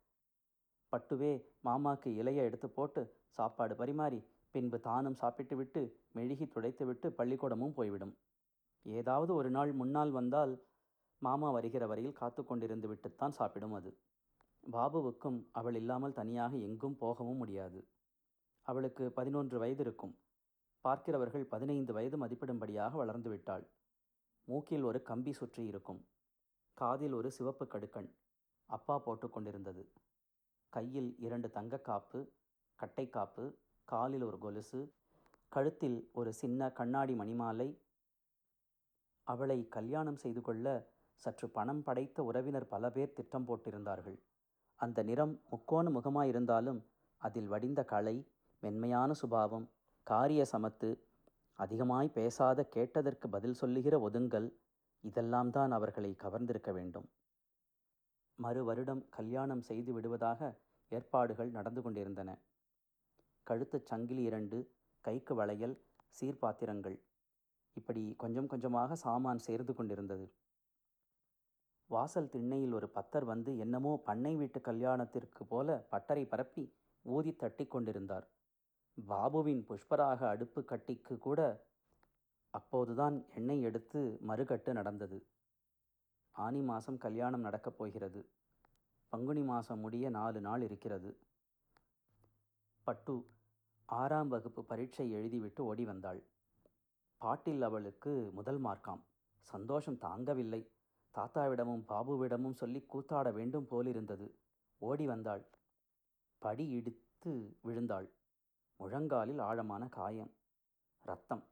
[0.93, 8.19] பட்டுவே மாமாக்கு இலையை எடுத்து போட்டு சாப்பாடு பரிமாறி பின்பு தானும் சாப்பிட்டு விட்டு மெழுகி துடைத்துவிட்டு பள்ளிக்கூடமும் போய்விடும்.
[8.83, 10.68] ஏதாவது ஒரு நாள் முன்னால் வந்தால்
[11.19, 13.91] மாமா வருகிற வரையில் காத்து கொண்டிருந்து விட்டுத்தான் சாப்பிடும் அது.
[14.73, 17.81] பாபுவுக்கும் அவள் இல்லாமல் தனியாக எங்கும் போகவும் முடியாது.
[18.67, 20.15] அவளுக்கு பதினொன்று வயது இருக்கும்.
[20.85, 23.65] பார்க்கிறவர்கள் பதினைந்து வயது மதிப்பிடும்படியாக வளர்ந்து விட்டாள்.
[24.45, 26.01] மூக்கில் ஒரு கம்பி சுற்றி இருக்கும்.
[26.75, 28.11] காதில் ஒரு சிவப்பு கடுக்கண்
[28.67, 29.83] அப்பா போட்டு கொண்டிருந்தது.
[30.73, 32.19] கையில் இரண்டு தங்கக்காப்பு
[32.79, 33.45] கட்டைக்காப்பு
[33.85, 34.81] காலில் ஒரு கொலுசு
[35.49, 37.69] கழுத்தில் ஒரு சின்ன கண்ணாடி மணிமாலை.
[39.27, 40.67] அவளை கல்யாணம் செய்து கொள்ள
[41.23, 44.19] சற்று பணம் படைத்த உறவினர் பல பேர் திட்டம் போட்டிருந்தார்கள்.
[44.81, 46.81] அந்த நிறம் முக்கோண முகமாயிருந்தாலும்
[47.23, 48.17] அதில் வடிந்த கலை
[48.63, 49.67] மென்மையான சுபாவம்
[50.03, 50.91] காரிய சமத்து
[51.59, 54.49] அதிகமாய் பேசாத கேட்டதற்கு பதில் சொல்லுகிற ஒதுங்கல்
[55.05, 57.09] இதெல்லாம் தான் அவர்களை கவர்ந்திருக்க வேண்டும்.
[58.39, 60.41] மறு வருடம் கல்யாணம் செய்து விடுவதாக
[60.89, 62.31] ஏற்பாடுகள் நடந்து கொண்டிருந்தன.
[63.47, 64.59] கழுத்துச் சங்கிலி இரண்டு
[65.05, 65.77] கைக்கு வளையல்
[66.17, 66.97] சீர்பாத்திரங்கள்.
[67.77, 70.27] இப்படி கொஞ்சம் கொஞ்சமாக சாமான் சேர்ந்து கொண்டிருந்தது.
[71.91, 78.27] வாசல் திண்ணையில் ஒரு பத்தர் வந்து என்னமோ பண்ணை வீட்டு கல்யாணத்திற்கு போல பட்டரை பரப்பி ஊதி தட்டி கொண்டிருந்தார்.
[79.09, 81.67] பாபுவின் புஷ்பராக அடுப்பு கட்டிக்கு கூட
[82.51, 85.27] அப்போதுதான் எண்ணெய் எடுத்து மறுகட்டு நடந்தது.
[86.31, 88.29] ஆனி மாதம் கல்யாணம் நடக்கப் போகிறது.
[89.09, 91.19] பங்குனி மாதம் முடிய நாலு நாள் இருக்கிறது.
[92.85, 93.27] பட்டு
[93.85, 96.21] ஆறாம் வகுப்பு பரீட்சை எழுதிவிட்டு ஓடி வந்தாள்.
[97.19, 99.01] பாட்டில் அவளுக்கு முதல் மார்க்காம்.
[99.41, 100.63] சந்தோஷம் தாங்கவில்லை.
[101.15, 104.39] தாத்தாவிடமும் பாபுவிடமும் சொல்லி கூத்தாட வேண்டும் போலிருந்தது.
[104.79, 105.45] ஓடி வந்தாள்.
[106.39, 108.11] படி இடித்து விழுந்தாள்.
[108.79, 110.31] முழங்காலில் ஆழமான காயம்.
[111.01, 111.45] ரத்தம்.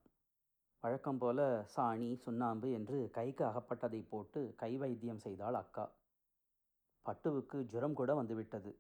[0.81, 5.93] வழக்கம் போல சாணி சுண்ணாம்பு என்று கைக்கு அகப்பட்டதை போட்டு கை வைத்தியம் செய்தாள் அக்கா.
[7.07, 8.79] பட்டுவுக்கு ஜுரம் கூட வந்துவிட்டது.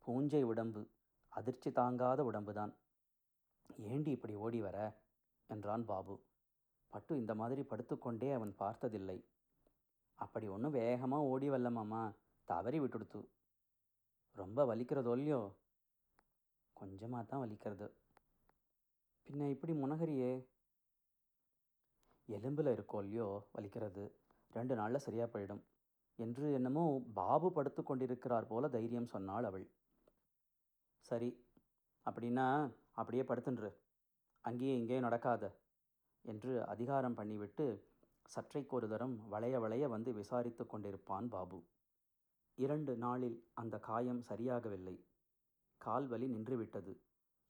[0.00, 0.88] பூஞ்சை உடம்பு.
[1.28, 2.74] அதிர்ச்சி தாங்காத உடம்புதான்.
[3.78, 4.96] ஏண்டி இப்படி ஓடி வர?
[5.46, 6.20] என்றான் பாபு.
[6.88, 9.24] பட்டு இந்த மாதிரி படுத்துக்கொண்டே அவன் பார்த்ததில்லை.
[10.24, 12.02] அப்படி ஒன்றும் வேகமாக ஓடி வரலமாமா
[12.48, 13.20] தவறி விட்டுடுத்து.
[14.36, 15.40] ரொம்ப வலிக்கிறதோ இல்லையோ?
[16.72, 17.86] கொஞ்சமாக தான் வலிக்கிறது.
[19.26, 20.32] பின்ன இப்படி முனகரியே?
[22.28, 24.04] எலும்பில் இருக்கோ இல்லையோ வலிக்கிறது.
[24.52, 25.62] ரெண்டு நாளில் சரியாக போயிடும்.
[26.18, 29.66] என்று என்னமோ பாபு படுத்து கொண்டிருக்கிறார் போல தைரியம் சொன்னாள் அவள்.
[31.08, 31.30] சரி
[32.06, 32.46] அப்படின்னா
[32.92, 33.70] அப்படியே படுத்துன்று.
[34.44, 35.44] அங்கேயே இங்கேயும் நடக்காத.
[36.24, 37.66] என்று அதிகாரம் பண்ணிவிட்டு
[38.32, 41.62] சற்றைக்கு ஒரு தரம் வளைய வளைய வந்து விசாரித்து கொண்டிருப்பான் பாபு.
[42.54, 45.04] இரண்டு நாளில் அந்த காயம் சரியாகவில்லை.
[45.76, 47.00] கால் வலி நின்றுவிட்டது.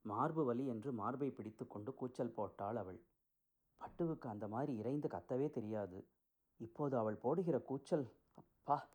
[0.02, 3.00] மார்பு வலி என்று மார்பை பிடித்து கொண்டு கூச்சல் போட்டாள் அவள்.
[3.80, 6.08] பட்டுவுக்கு அந்த மாதிரி இறைந்து கத்தவே தெரியாது.
[6.56, 8.90] இப்போது அவள் போடுகிற கூச்சல் அப்பா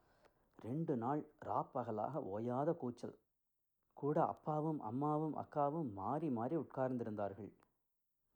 [0.56, 3.16] ரெண்டு நாள் ராப்பகலாக ஓயாத கூச்சல்.
[3.94, 7.57] கூட அப்பாவும் அம்மாவும் அக்காவும் மாறி மாறி உட்கார்ந்திருந்தார்கள்.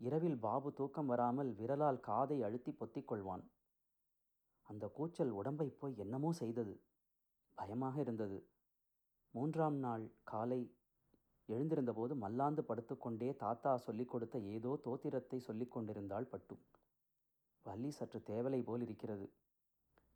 [0.02, 3.44] இரவில் பாபு தூக்கம் வராமல் விரலால் காதை அழுத்தி பொத்திக் கொள்வான்.
[4.62, 6.74] அந்த கூச்சல் உடம்பை போய் என்னமோ செய்தது.
[7.58, 8.38] பயமாக இருந்தது.
[9.34, 10.60] மூன்றாம் நாள் காலை
[11.50, 16.58] எழுந்திருந்தபோது மல்லாந்து படுத்துக்கொண்டே தாத்தா சொல்லிக் கொடுத்த ஏதோ தோத்திரத்தை சொல்லிக் கொண்டிருந்தாள் பட்டு.
[17.66, 19.28] வள்ளி சற்று தேவலை போல் இருக்கிறது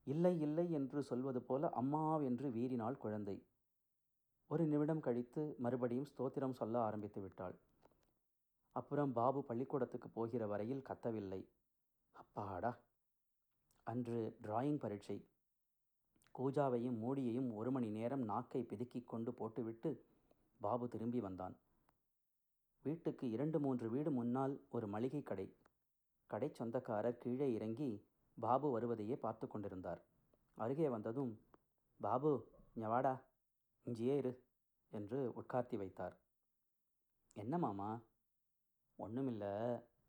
[0.07, 3.37] இல்லை இல்லை என்று சொல்வது போல அம்மா என்று வீறினாள் குழந்தை.
[4.49, 7.55] ஒரு நிமிடம் கழித்து மறுபடியும் ஸ்தோத்திரம் சொல்ல ஆரம்பித்து விட்டாள்.
[8.75, 11.41] அப்புறம் பாபு பள்ளிக்கூடத்துக்கு போகிற வரையில் கத்தவில்லை.
[12.11, 12.71] அப்பாடா.
[13.83, 15.17] அன்று டிராயிங் பரீட்சை.
[16.39, 19.91] கூஜாவையும் மூடியையும் ஒரு மணி நேரம் நாக்கை பிதுக்கிக் கொண்டு போட்டுவிட்டு
[20.61, 21.55] பாபு திரும்பி வந்தான்.
[22.81, 25.47] வீட்டுக்கு இரண்டு மூன்று வீடு முன்னால் ஒரு மளிகை கடை.
[26.27, 27.89] கடை சொந்தக்காரர் கீழே இறங்கி
[28.39, 30.01] பாபு வருவதையே பார்த்து கொண்டிருந்தார்.
[30.57, 31.31] அருகே வந்ததும்
[32.01, 32.31] பாபு
[32.75, 33.21] ஞவாடா
[33.85, 34.43] இஞ்சியே இரு
[34.91, 36.17] என்று உட்கார்த்தி வைத்தார்.
[37.33, 37.89] என்ன மாமா?
[38.97, 39.45] ஒன்றுமில்ல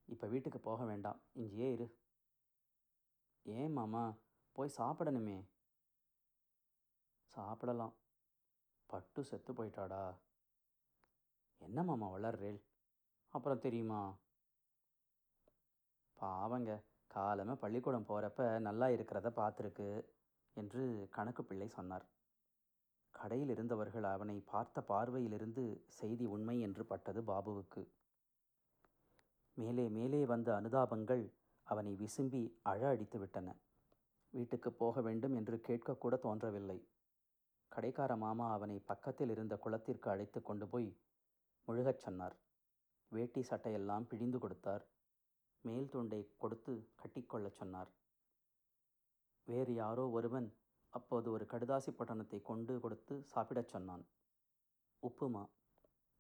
[0.06, 1.20] இப்போ வீட்டுக்கு போக வேண்டாம்.
[1.32, 1.98] இங்கேயே இரு.
[3.42, 4.14] ஏன் மாமா?
[4.52, 5.48] போய் சாப்பிடணுமே.
[7.24, 7.94] சாப்பிடலாம்.
[8.86, 10.16] பட்டு செத்து போயிட்டாடா.
[11.58, 12.62] என்ன மாமா வளர்றேல்
[13.28, 14.16] அப்புறம் தெரியுமா?
[16.14, 20.06] பாவங்க காலமே பள்ளிக்கூடம் போகிறப்ப நல்லா இருக்கிறத பார்த்துருக்கு
[20.54, 22.06] என்று கணக்கு பிள்ளை சொன்னார்.
[23.10, 27.95] கடையில் இருந்தவர்கள் அவனை பார்த்த பார்வையிலிருந்து செய்தி உண்மை என்று பட்டது பாபுவுக்கு.
[29.58, 33.54] மேலே மேலே வந்த அனுதாபங்கள் அவனை விசும்பி அழ அடித்து விட்டன.
[34.30, 36.88] வீட்டுக்கு போக வேண்டும் என்று கேட்கக்கூட தோன்றவில்லை.
[37.72, 40.96] கடைக்கார மாமா அவனை பக்கத்தில் இருந்த குளத்திற்கு அழைத்து கொண்டு போய்
[41.64, 42.36] முழுகச் சொன்னார்.
[43.08, 44.86] வேட்டி சட்டையெல்லாம் பிழிந்து கொடுத்தார்.
[45.60, 47.90] மேல் துண்டை கொடுத்து கட்டிக்கொள்ளச் சொன்னார்.
[49.44, 50.54] வேறு யாரோ ஒருவன்
[50.88, 54.06] அப்போது ஒரு கடுதாசி பட்டணத்தை கொண்டு கொடுத்து சாப்பிடச் சொன்னான்.
[55.02, 55.48] உப்புமா.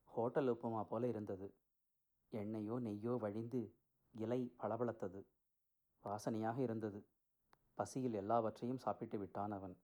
[0.04, 1.54] ஹோட்டல் உப்புமா போல இருந்தது.
[2.32, 3.74] எண்ணெயோ நெய்யோ வழிந்து
[4.14, 5.20] இலை பளபளத்தது.
[6.04, 7.06] வாசனையாக இருந்தது.
[7.74, 9.76] பசியில் எல்லாவற்றையும் சாப்பிட்டு விட்டான் அவன்.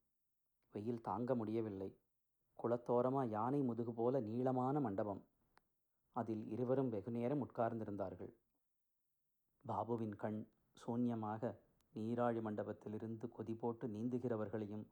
[0.75, 1.99] வெயில் தாங்க முடியவில்லை.
[2.59, 5.23] குளத்தோரமா யானை முதுகு போல நீளமான மண்டபம்.
[6.17, 8.33] அதில் இருவரும் வெகுநேரம் உட்கார்ந்திருந்தார்கள்.
[9.67, 10.41] பாபுவின் கண்
[10.77, 11.61] சூன்யமாக
[11.95, 14.85] நீராழி மண்டபத்திலிருந்து கொதி போட்டு நீந்துகிறவர்களையும்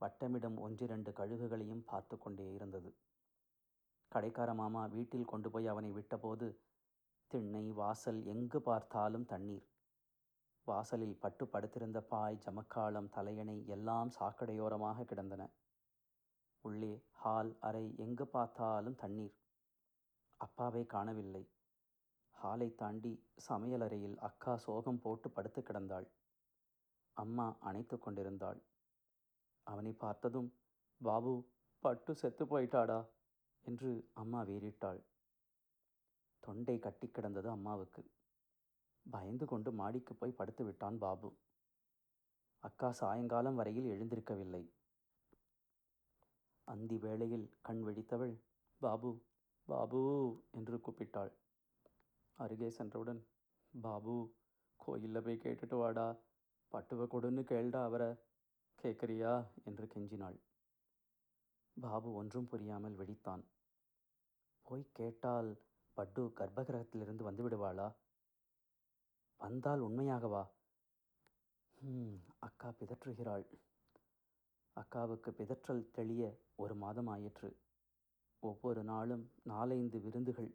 [0.00, 2.90] வட்டமிடும் ஒன்றிரண்டு கழுகுகளையும் பார்த்து கொண்டே இருந்தது.
[4.14, 6.46] கடைக்கார மாமா வீட்டில் கொண்டு போய் அவனை விட்டபோது
[7.30, 9.64] திண்ணை வாசல் எங்கு பார்த்தாலும் தண்ணீர்.
[10.66, 15.42] வாசலில் பட்டு படுத்திருந்த பாய் ஜமக்காளம் தலையணை எல்லாம் சாக்கடையோரமாக கிடந்தன.
[16.60, 19.34] உள்ளே ஹால் அறை எங்கு பார்த்தாலும் தண்ணீர்.
[20.36, 21.44] அப்பாவை காணவில்லை.
[22.30, 23.12] ஹாலை தாண்டி
[23.48, 26.08] சமையலறையில் அக்கா சோகம் போட்டு படுத்து கிடந்தாள்.
[27.16, 28.60] அம்மா அணைத்து கொண்டிருந்தாள்.
[29.66, 30.48] அவனை பார்த்ததும்
[31.00, 31.34] பாபு
[31.82, 33.00] பட்டு செத்து போயிட்டாடா
[33.66, 35.00] என்று அம்மா வீறிட்டாள்.
[36.46, 38.02] தொண்டை கட்டி கிடந்தது அம்மாவுக்கு.
[39.06, 41.28] பயந்து கொண்டு மாடிக்கு போய் படுத்து விட்டான் பாபு.
[42.64, 44.62] அக்கா சாயங்காலம் வரையில் எழுந்திருக்கவில்லை.
[46.68, 48.34] அந்தி வேளையில் கண் வெடித்தவள்
[48.80, 49.10] பாபு
[49.68, 50.00] பாபு
[50.50, 51.32] என்று கூப்பிட்டாள்.
[52.38, 53.20] அருகே சென்றவுடன்
[53.74, 54.14] பாபு
[54.80, 56.08] கோயிலில் போய் கேட்டுட்டு வாடா.
[56.72, 58.10] பட்டுவை கொடுன்னு கேள்டா அவரை.
[58.78, 59.32] கேட்குறியா
[59.64, 60.38] என்று கெஞ்சினாள்.
[61.76, 63.42] பாபு ஒன்றும் புரியாமல் வெடித்தான்
[64.66, 65.50] போய் கேட்டால்
[65.96, 67.88] பட்டு கர்ப்பகிரகத்திலிருந்து வந்து விடுவாளா?
[69.40, 70.42] வந்தால் உண்மையாகவா?
[72.38, 73.44] அக்கா பிதற்றுகிறாள்.
[74.76, 76.22] அக்காவுக்கு பிதற்றல் தெளிய
[76.56, 77.48] ஒரு மாதம் ஆயிற்று
[78.42, 80.50] ஒவ்வொரு நாளும் நாலைந்து விருந்துகள்.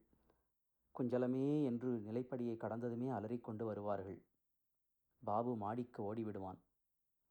[0.96, 4.20] குஞ்சலமே என்று நிலைப்படியை கடந்ததுமே அலறிக்கொண்டு வருவார்கள்.
[5.24, 6.60] பாபு மாடிக்கு ஓடிவிடுவான்.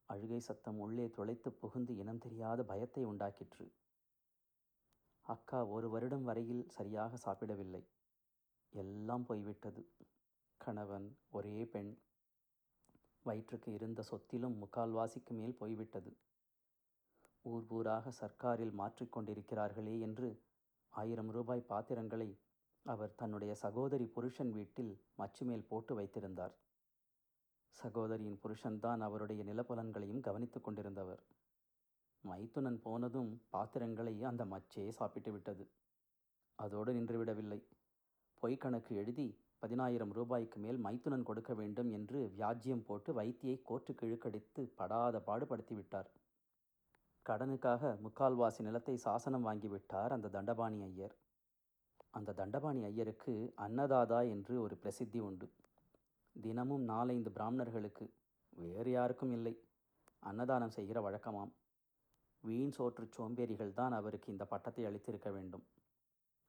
[0.09, 3.65] அழுகை சத்தம் உள்ளே துளைத்து புகுந்து இனம் தெரியாத பயத்தை உண்டாக்கிற்று.
[5.25, 7.83] அக்கா ஒரு வருடம் வரையில் சரியாக சாப்பிடவில்லை.
[8.71, 9.87] எல்லாம் போய்விட்டது.
[10.57, 11.97] கணவன் ஒரே பெண்.
[13.23, 16.17] வயிற்றுக்கு இருந்த சொத்திலும் முக்கால்வாசிக்கு மேல் போய்விட்டது.
[17.41, 20.41] ஊர் ஊராக சர்க்காரில் மாற்றிக்கொண்டிருக்கிறார்களே என்று
[20.89, 22.39] ஆயிரம் ரூபாய் பாத்திரங்களை
[22.83, 26.55] அவர் தன்னுடைய சகோதரி புருஷன் வீட்டில் மச்சு மேல் போட்டு வைத்திருந்தார்.
[27.69, 31.19] சகோதரியின் புருஷன்தான் அவருடைய நிலப்பலன்களையும் கவனித்து கொண்டிருந்தவர்.
[32.27, 35.69] மைத்துனன் போனதும் பாத்திரங்களை அந்த மச்சே சாப்பிட்டு விட்டது.
[36.55, 37.63] அதோடு நின்றுவிடவில்லை
[38.43, 39.25] பொய்க்கணக்கு எழுதி
[39.59, 46.09] பதினாயிரம் ரூபாய்க்கு மேல் மைத்துனன் கொடுக்க வேண்டும் என்று வியாஜ்யம் போட்டு வைத்தியை கோர்ட்டுக்கு இழுக்கடித்து படாத பாடுபடுத்தி விட்டார்.
[47.25, 51.15] கடனுக்காக முக்கால்வாசி நிலத்தை சாசனம் வாங்கிவிட்டார் அந்த தண்டபாணி ஐயர்.
[52.11, 55.49] அந்த தண்டபாணி ஐயருக்கு அன்னதாதா என்று ஒரு பிரசித்தி உண்டு.
[56.35, 58.07] தினமும் நாலைந்து பிராமணர்களுக்கு
[58.53, 59.53] வேறு யாருக்கும் இல்லை.
[60.23, 61.53] அன்னதானம் செய்கிற வழக்கமாம்.
[62.43, 65.65] வீண் சோற்று சோம்பேறிகள் தான் அவருக்கு இந்த பட்டத்தை அளித்திருக்க வேண்டும்.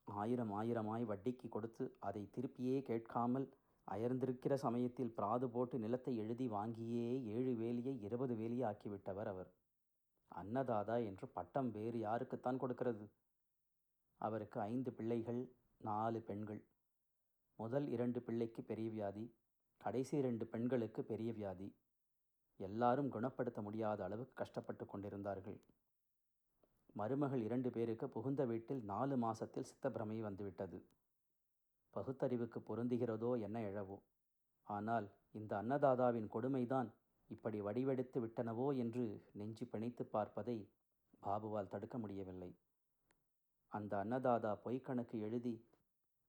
[0.09, 3.47] ஆயிரம் ஆயிரமாய் வட்டிக்கு கொடுத்து அதை திருப்பியே கேட்காமல்
[3.89, 9.51] அயர்ந்திருக்கிற சமயத்தில் பிராது போட்டு நிலத்தை எழுதி வாங்கியே ஏழு வேலியை இருபது வேலியை ஆக்கிவிட்டவர் அவர்.
[10.33, 13.07] அன்னதாதா என்று பட்டம் வேறு யாருக்குத்தான் கொடுக்கிறது?
[14.21, 16.63] அவருக்கு ஐந்து பிள்ளைகள் நாலு பெண்கள்.
[17.59, 19.25] முதல் இரண்டு பிள்ளைக்கு பெரிய வியாதி
[19.77, 21.69] கடைசி இரண்டு பெண்களுக்கு பெரிய வியாதி.
[22.57, 25.59] எல்லாரும் குணப்படுத்த முடியாத அளவுக்கு கஷ்டப்பட்டு கொண்டிருந்தார்கள்.
[26.97, 30.79] மருமகள் இரண்டு பேருக்கு புகுந்த வீட்டில் நாலு மாசத்தில் சித்தப்பிரமை வந்துவிட்டது.
[31.91, 33.99] பகுத்தறிவுக்கு பொருந்துகிறதோ என்ன எழவோ?
[34.67, 36.89] ஆனால் இந்த அன்னதாதாவின் கொடுமைதான்
[37.31, 40.69] இப்படி வடிவெடுத்து விட்டனவோ என்று நெஞ்சு பிணைத்து பார்ப்பதை
[41.23, 42.55] பாபுவால் தடுக்க முடியவில்லை.
[43.69, 45.55] அந்த அன்னதாதா பொய்க்கணக்கு எழுதி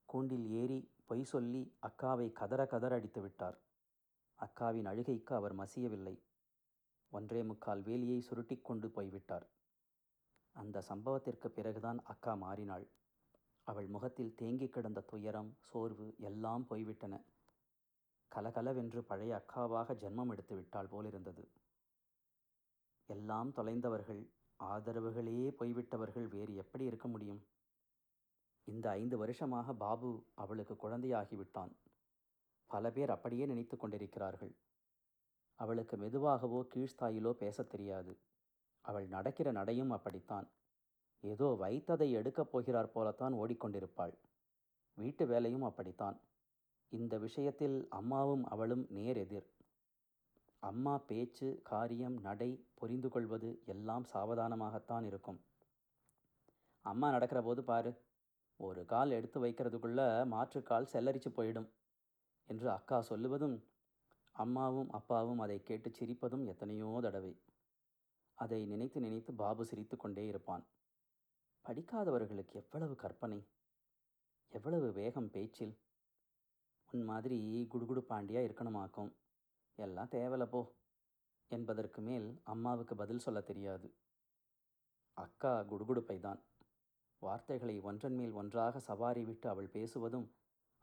[0.06, 3.58] கூண்டில் ஏறி பொய் சொல்லி அக்காவை கதற கதற அடித்து விட்டார்.
[4.39, 6.15] அக்காவின் அழுகைக்கு அவர் மசியவில்லை.
[7.10, 9.45] ஒன்றே முக்கால் வேலியை சுருட்டிக்கொண்டு போய்விட்டார்.
[10.53, 12.87] அந்த சம்பவத்திற்கு பிறகுதான் அக்கா மாறினாள்.
[13.63, 17.23] அவள் முகத்தில் தேங்கி கிடந்த துயரம் சோர்வு எல்லாம் போய்விட்டன.
[18.27, 21.51] கலகலவென்று பழைய அக்காவாக ஜென்மம் எடுத்து விட்டாள் போலிருந்தது.
[23.05, 24.29] எல்லாம் தொலைந்தவர்கள்
[24.63, 27.45] ஆதரவுகளே போய்விட்டவர்கள் வேறு எப்படி இருக்க முடியும்?
[28.63, 31.71] இந்த ஐந்து வருஷமாக பாபு அவளுக்கு குழந்தையாகிவிட்டான்
[32.67, 34.55] பல பேர் அப்படியே நினைத்து கொண்டிருக்கிறார்கள்.
[35.59, 38.19] அவளுக்கு மெதுவாகவோ கீழ்ஸ்தாயிலோ பேசத் தெரியாது.
[38.86, 40.48] அவள் நடக்கிற நடையும் அப்படித்தான்.
[41.24, 44.13] ஏதோ வைத்ததை எடுக்கப் போகிறார் போலத்தான் ஓடிக்கொண்டிருப்பாள்.
[44.98, 46.17] வீட்டு வேலையும் அப்படித்தான்.
[46.91, 49.48] இந்த விஷயத்தில் அம்மாவும் அவளும் நேர் எதிர்
[50.60, 55.39] அம்மா பேச்சு காரியம் நடை புரிந்து கொள்வது எல்லாம் சாவதானமாகத்தான் இருக்கும்.
[56.86, 57.91] அம்மா நடக்கிற போது பாரு
[58.60, 60.02] ஒரு கால் எடுத்து வைக்கிறதுக்குள்ள
[60.34, 61.69] மாற்றுக்கால் செல்லரிச்சு போயிடும்
[62.50, 63.58] என்று அக்கா சொல்லுவதும்
[64.36, 67.34] அம்மாவும் அப்பாவும் அதை கேட்டு சிரிப்பதும் எத்தனையோ தடவை.
[68.36, 70.63] அதை நினைத்து நினைத்து பாபு சிரித்து கொண்டே இருப்பான்.
[71.65, 73.48] படிக்காதவர்களுக்கு எவ்வளவு கற்பனை
[74.50, 75.76] எவ்வளவு வேகம் பேச்சில்.
[76.91, 79.12] உன் மாதிரி குடுகுடு பாண்டியா இருக்கணுமாக்கும்.
[79.76, 80.62] எல்லாம் தேவலை போ.
[81.52, 83.88] என்பதற்கு மேல் அம்மாவுக்கு பதில் சொல்ல தெரியாது.
[85.17, 86.41] அக்கா குடுகுடுப்பை தான்
[87.19, 90.28] வார்த்தைகளை ஒன்றன் மேல் ஒன்றாக சவாரி விட்டு அவள் பேசுவதும்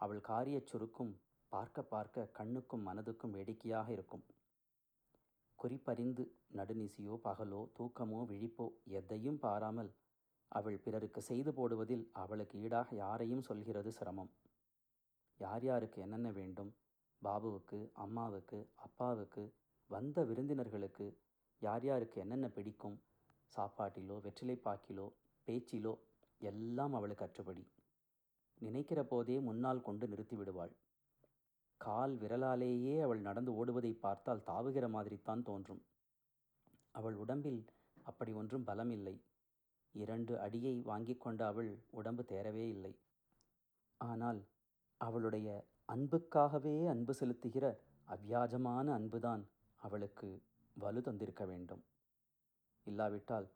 [0.01, 4.25] அவள் காரியச் சுருக்கும் பார்க்க பார்க்க கண்ணுக்கும் மனதுக்கும் வேடிக்கையாக இருக்கும்.
[5.61, 6.25] குறிப்பறிந்து
[6.57, 8.67] நடுநிசியோ பகலோ தூக்கமோ விழிப்போ
[8.99, 9.91] எதையும் பாராமல்
[10.53, 14.31] அவள் பிறருக்கு செய்து போடுவதில் அவளுக்கு ஈடாக யாரையும் சொல்கிறது சிரமம்.
[15.41, 16.71] யார் யாருக்கு என்னென்ன வேண்டும்?
[17.23, 19.43] பாபுவுக்கு அம்மாவுக்கு அப்பாவுக்கு
[19.91, 21.07] வந்த விருந்தினர்களுக்கு
[21.63, 22.97] யார் யாருக்கு என்னென்ன பிடிக்கும்?
[23.53, 25.07] சாப்பாட்டிலோ வெற்றிலைப்பாக்கிலோ
[25.49, 25.95] பேச்சிலோ
[26.41, 27.65] எல்லாம் அவளுக்கு அற்றுபடி
[28.61, 30.73] நினைக்கிற போதே முன்னால் கொண்டு நிறுத்திவிடுவாள்.
[31.81, 35.83] கால் விரலாலேயே அவள் நடந்து ஓடுவதை பார்த்தால் தாவுகிற மாதிரித்தான் தோன்றும்.
[36.95, 37.61] அவள் உடம்பில்
[38.03, 39.17] அப்படி ஒன்றும் பலம் இல்லை
[39.95, 42.93] இரண்டு அடியை வாங்கி கொண்ட அவள் உடம்பு தேரவே இல்லை.
[44.01, 44.41] ஆனால்
[45.01, 45.49] அவளுடைய
[45.89, 47.65] அன்புக்காகவே அன்பு செலுத்துகிற
[48.09, 49.43] அவ்வியாஜமான அன்புதான்
[49.81, 50.29] அவளுக்கு
[50.77, 51.83] வலு தந்திருக்க வேண்டும்.
[52.87, 53.49] இல்லாவிட்டால்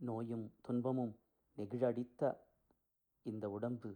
[0.00, 1.14] நோயும் துன்பமும்
[1.58, 2.22] நெகிழடித்த
[3.26, 3.90] இந்த உடம்பு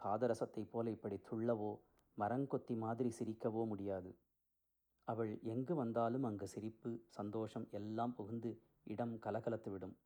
[0.00, 1.70] பாதரசத்தைப் போல இப்படி துள்ளவோ
[2.18, 4.18] மரங்கொத்தி மாதிரி சிரிக்கவோ முடியாது.
[5.04, 9.96] அவள் எங்கு வந்தாலும் அங்கு சிரிப்பு சந்தோஷம் எல்லாம் புகுந்து இடம் கலகலத்துவிடும்.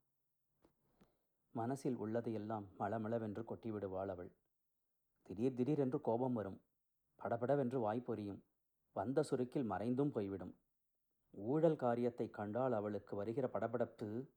[1.50, 4.32] மனசில் உள்ளதையெல்லாம் மளமளவென்று கொட்டிவிடுவாள் அவள்.
[5.22, 6.60] திடீர் திடீரென்று கோபம் வரும்.
[7.16, 8.04] படபடவென்று வாய்
[8.92, 10.58] வந்த சுருக்கில் மறைந்தும் போய்விடும்.
[11.30, 14.28] ஊழல் காரியத்தை கண்டால் அவளுக்கு வருகிற படபடப்பு.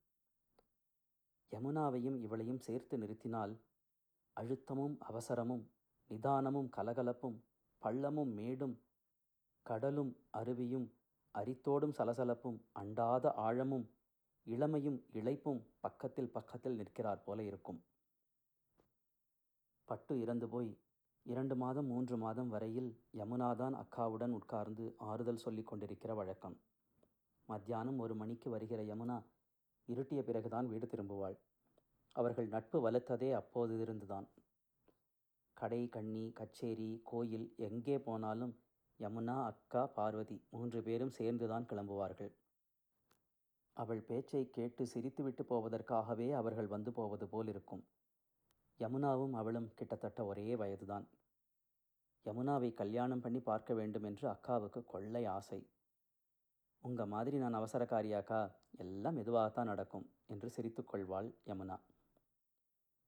[1.52, 3.62] யமுனாவையும் இவளையும் சேர்த்து நிறுத்தினால்
[4.38, 5.64] அழுத்தமும் அவசரமும்
[6.10, 7.44] நிதானமும் கலகலப்பும்
[7.88, 8.76] பள்ளமும் மேடும்
[9.66, 10.88] கடலும் அருவியும்
[11.36, 13.86] அரித்தோடும் சலசலப்பும் அண்டாத ஆழமும்
[14.48, 17.80] இளமையும் இழைப்பும் பக்கத்தில் பக்கத்தில் நிற்கிறார் போல இருக்கும்.
[19.86, 20.70] பட்டு இறந்து போய்
[21.26, 26.58] இரண்டு மாதம் மூன்று மாதம் வரையில் யமுனாதான் அக்காவுடன் உட்கார்ந்து ஆறுதல் சொல்லிக் கொண்டிருக்கிற வழக்கம்.
[27.50, 29.18] மத்தியானம் ஒரு மணிக்கு வருகிற யமுனா
[29.88, 31.38] இருட்டிய பிறகுதான் வீடு திரும்புவாள்.
[32.16, 34.28] அவர்கள் நட்பு வலுத்ததே அப்போது இருந்துதான்
[35.58, 38.54] கடை கண்ணி கச்சேரி கோயில் எங்கே போனாலும்
[39.00, 42.32] யமுனா அக்கா பார்வதி மூன்று பேரும் சேர்ந்துதான் கிளம்புவார்கள்.
[43.78, 47.84] அவள் பேச்சை கேட்டு சிரித்துவிட்டு போவதற்காகவே அவர்கள் வந்து போவது போல் இருக்கும்
[48.80, 51.06] யமுனாவும் அவளும் கிட்டத்தட்ட ஒரே வயதுதான்.
[52.26, 55.60] யமுனாவை கல்யாணம் பண்ணி பார்க்க வேண்டும் என்று அக்காவுக்கு கொள்ளை ஆசை.
[56.84, 58.42] உங்க மாதிரி நான் அவசரக்காரியாக்கா
[58.84, 61.78] எல்லாம் மெதுவாகத்தான் நடக்கும் என்று சிரித்துக்கொள்வாள் யமுனா.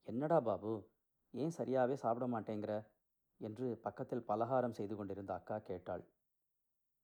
[0.08, 0.74] என்னடா பாபு
[1.32, 2.86] ஏன் சரியாகவே சாப்பிட மாட்டேங்கிற?
[3.38, 6.04] என்று பக்கத்தில் பலகாரம் செய்து கொண்டிருந்த அக்கா கேட்டாள்.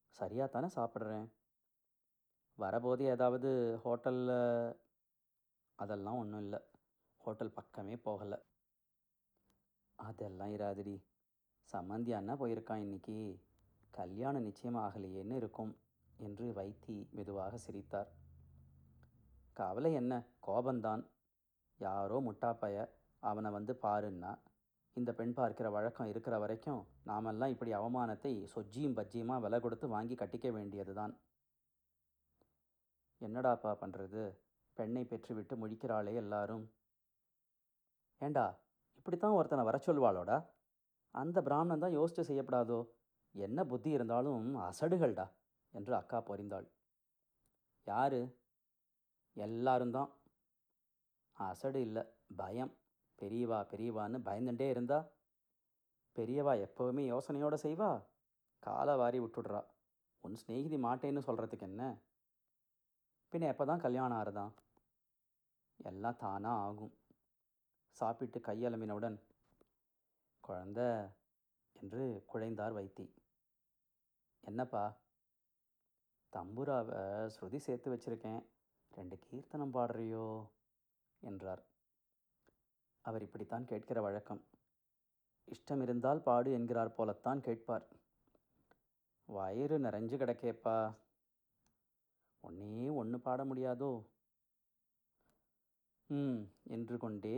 [0.10, 1.30] சரியாக தானே சாப்பிட்றேன்.
[2.56, 4.76] வரபோது ஏதாவது ஹோட்டலில்
[5.76, 6.60] அதெல்லாம் ஒன்றும் இல்லை.
[7.18, 8.42] ஹோட்டல் பக்கமே போகலை.
[9.96, 11.04] அதெல்லாம் இராதிடி.
[11.72, 13.44] சம்மந்தி அண்ணா போயிருக்கான் இன்னைக்கு.
[13.92, 15.78] கல்யாணம் நிச்சயம் ஆகலையேன்னு இருக்கும்
[16.18, 18.12] என்று வைத்தி மெதுவாக சிரித்தார்.
[19.54, 20.24] கவலை என்ன?
[20.48, 21.10] கோபந்தான்
[21.78, 22.90] யாரோ முட்டாப்பைய
[23.30, 24.32] அவனை வந்து பாருன்னா
[24.98, 30.48] இந்த பெண் பார்க்கிற வழக்கம் இருக்கிற வரைக்கும் நாமெல்லாம் இப்படி அவமானத்தை சொஜ்ஜியும் பஜ்ஜியுமாக விலை கொடுத்து வாங்கி கட்டிக்க
[30.58, 31.14] வேண்டியதுதான்.
[33.22, 34.24] என்னடாப்பா பண்ணுறது
[34.78, 36.64] பெண்ணை பெற்றுவிட்டு முழிக்கிறாளே எல்லாரும்.
[38.22, 38.46] ஏண்டா
[38.98, 40.38] இப்படித்தான் ஒருத்தனை வர சொல்வாளோடா?
[41.16, 42.80] அந்த பிராமணன் தான் யோசிச்சு செய்யப்படாதோ?
[43.36, 45.28] என்ன புத்தி இருந்தாலும் அசடுகள்டா
[45.74, 46.68] என்று அக்கா பொறிந்தாள்
[47.88, 48.22] யாரு?
[49.38, 50.10] எல்லாரும் தான்
[51.38, 52.04] அசடு இல்லை
[52.42, 52.74] பயம்.
[53.22, 55.08] பெரியவா பெரியவான்னு பயந்துட்டே இருந்தா?
[56.16, 58.04] பெரியவா எப்போவுமே யோசனையோடு செய்வா?
[58.60, 59.66] காலை வாரி விட்டுடுறா.
[60.22, 61.98] உன் சிநேகிதி மாட்டேன்னு சொல்கிறதுக்கு என்ன?
[63.32, 64.54] பின்ன எப்போ தான் கல்யாணம் ஆறுதான்
[65.84, 66.94] எல்லாம் தானாக ஆகும்.
[67.90, 69.20] சாப்பிட்டு கையலம்பினவுடன்
[70.48, 71.10] குழந்த
[71.74, 73.14] என்று குழைந்தார் வைத்தி.
[74.42, 74.98] என்னப்பா?
[76.34, 78.46] தம்புராவை ஸ்ருதி சேர்த்து வச்சிருக்கேன்.
[78.92, 80.48] ரெண்டு கீர்த்தனம் பாடுறியோ?
[81.20, 81.64] என்றார்.
[83.06, 84.42] அவர் இப்படித்தான் கேட்கிற வழக்கம்.
[85.48, 87.86] இஷ்டம் இருந்தால் பாடு என்கிறார் போலத்தான் கேட்பார்.
[89.30, 90.78] வயிறு நிறைஞ்சு கிடக்கேப்பா.
[92.44, 93.92] ஒன்னே ஒன்று பாட முடியாதோ?
[96.10, 97.36] ம் என்று கொண்டே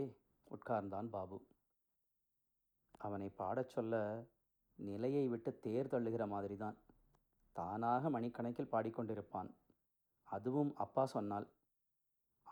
[0.50, 1.38] உட்கார்ந்தான் பாபு.
[2.98, 4.24] அவனை பாடச் சொல்ல
[4.78, 6.76] நிலையை விட்டு தேர் தள்ளுகிற மாதிரி தான்
[7.52, 9.50] தானாக மணிக்கணக்கில் பாடிக்கொண்டிருப்பான்.
[10.28, 11.46] அதுவும் அப்பா சொன்னால்.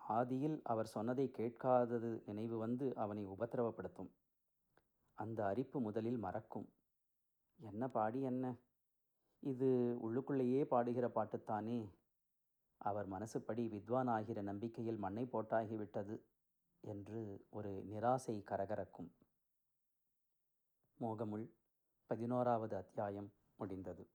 [0.09, 4.11] ஆதியில் அவர் சொன்னதை கேட்காதது நினைவு வந்து அவனை உபத்திரவப்படுத்தும்.
[5.15, 6.73] அந்த அரிப்பு முதலில் மறக்கும்.
[7.57, 8.57] என்ன பாடி என்ன?
[9.41, 11.93] இது உள்ளுக்குள்ளேயே பாடுகிற பாட்டுத்தானே?
[12.79, 16.21] அவர் மனசுப்படி வித்வான் ஆகிற நம்பிக்கையில் மண்ணை போட்டாகிவிட்டது
[16.81, 19.11] என்று ஒரு நிராசை கரகரக்கும்.
[21.01, 21.51] மோகமுள்
[22.07, 24.09] பதினோராவது அத்தியாயம் முடிந்தது.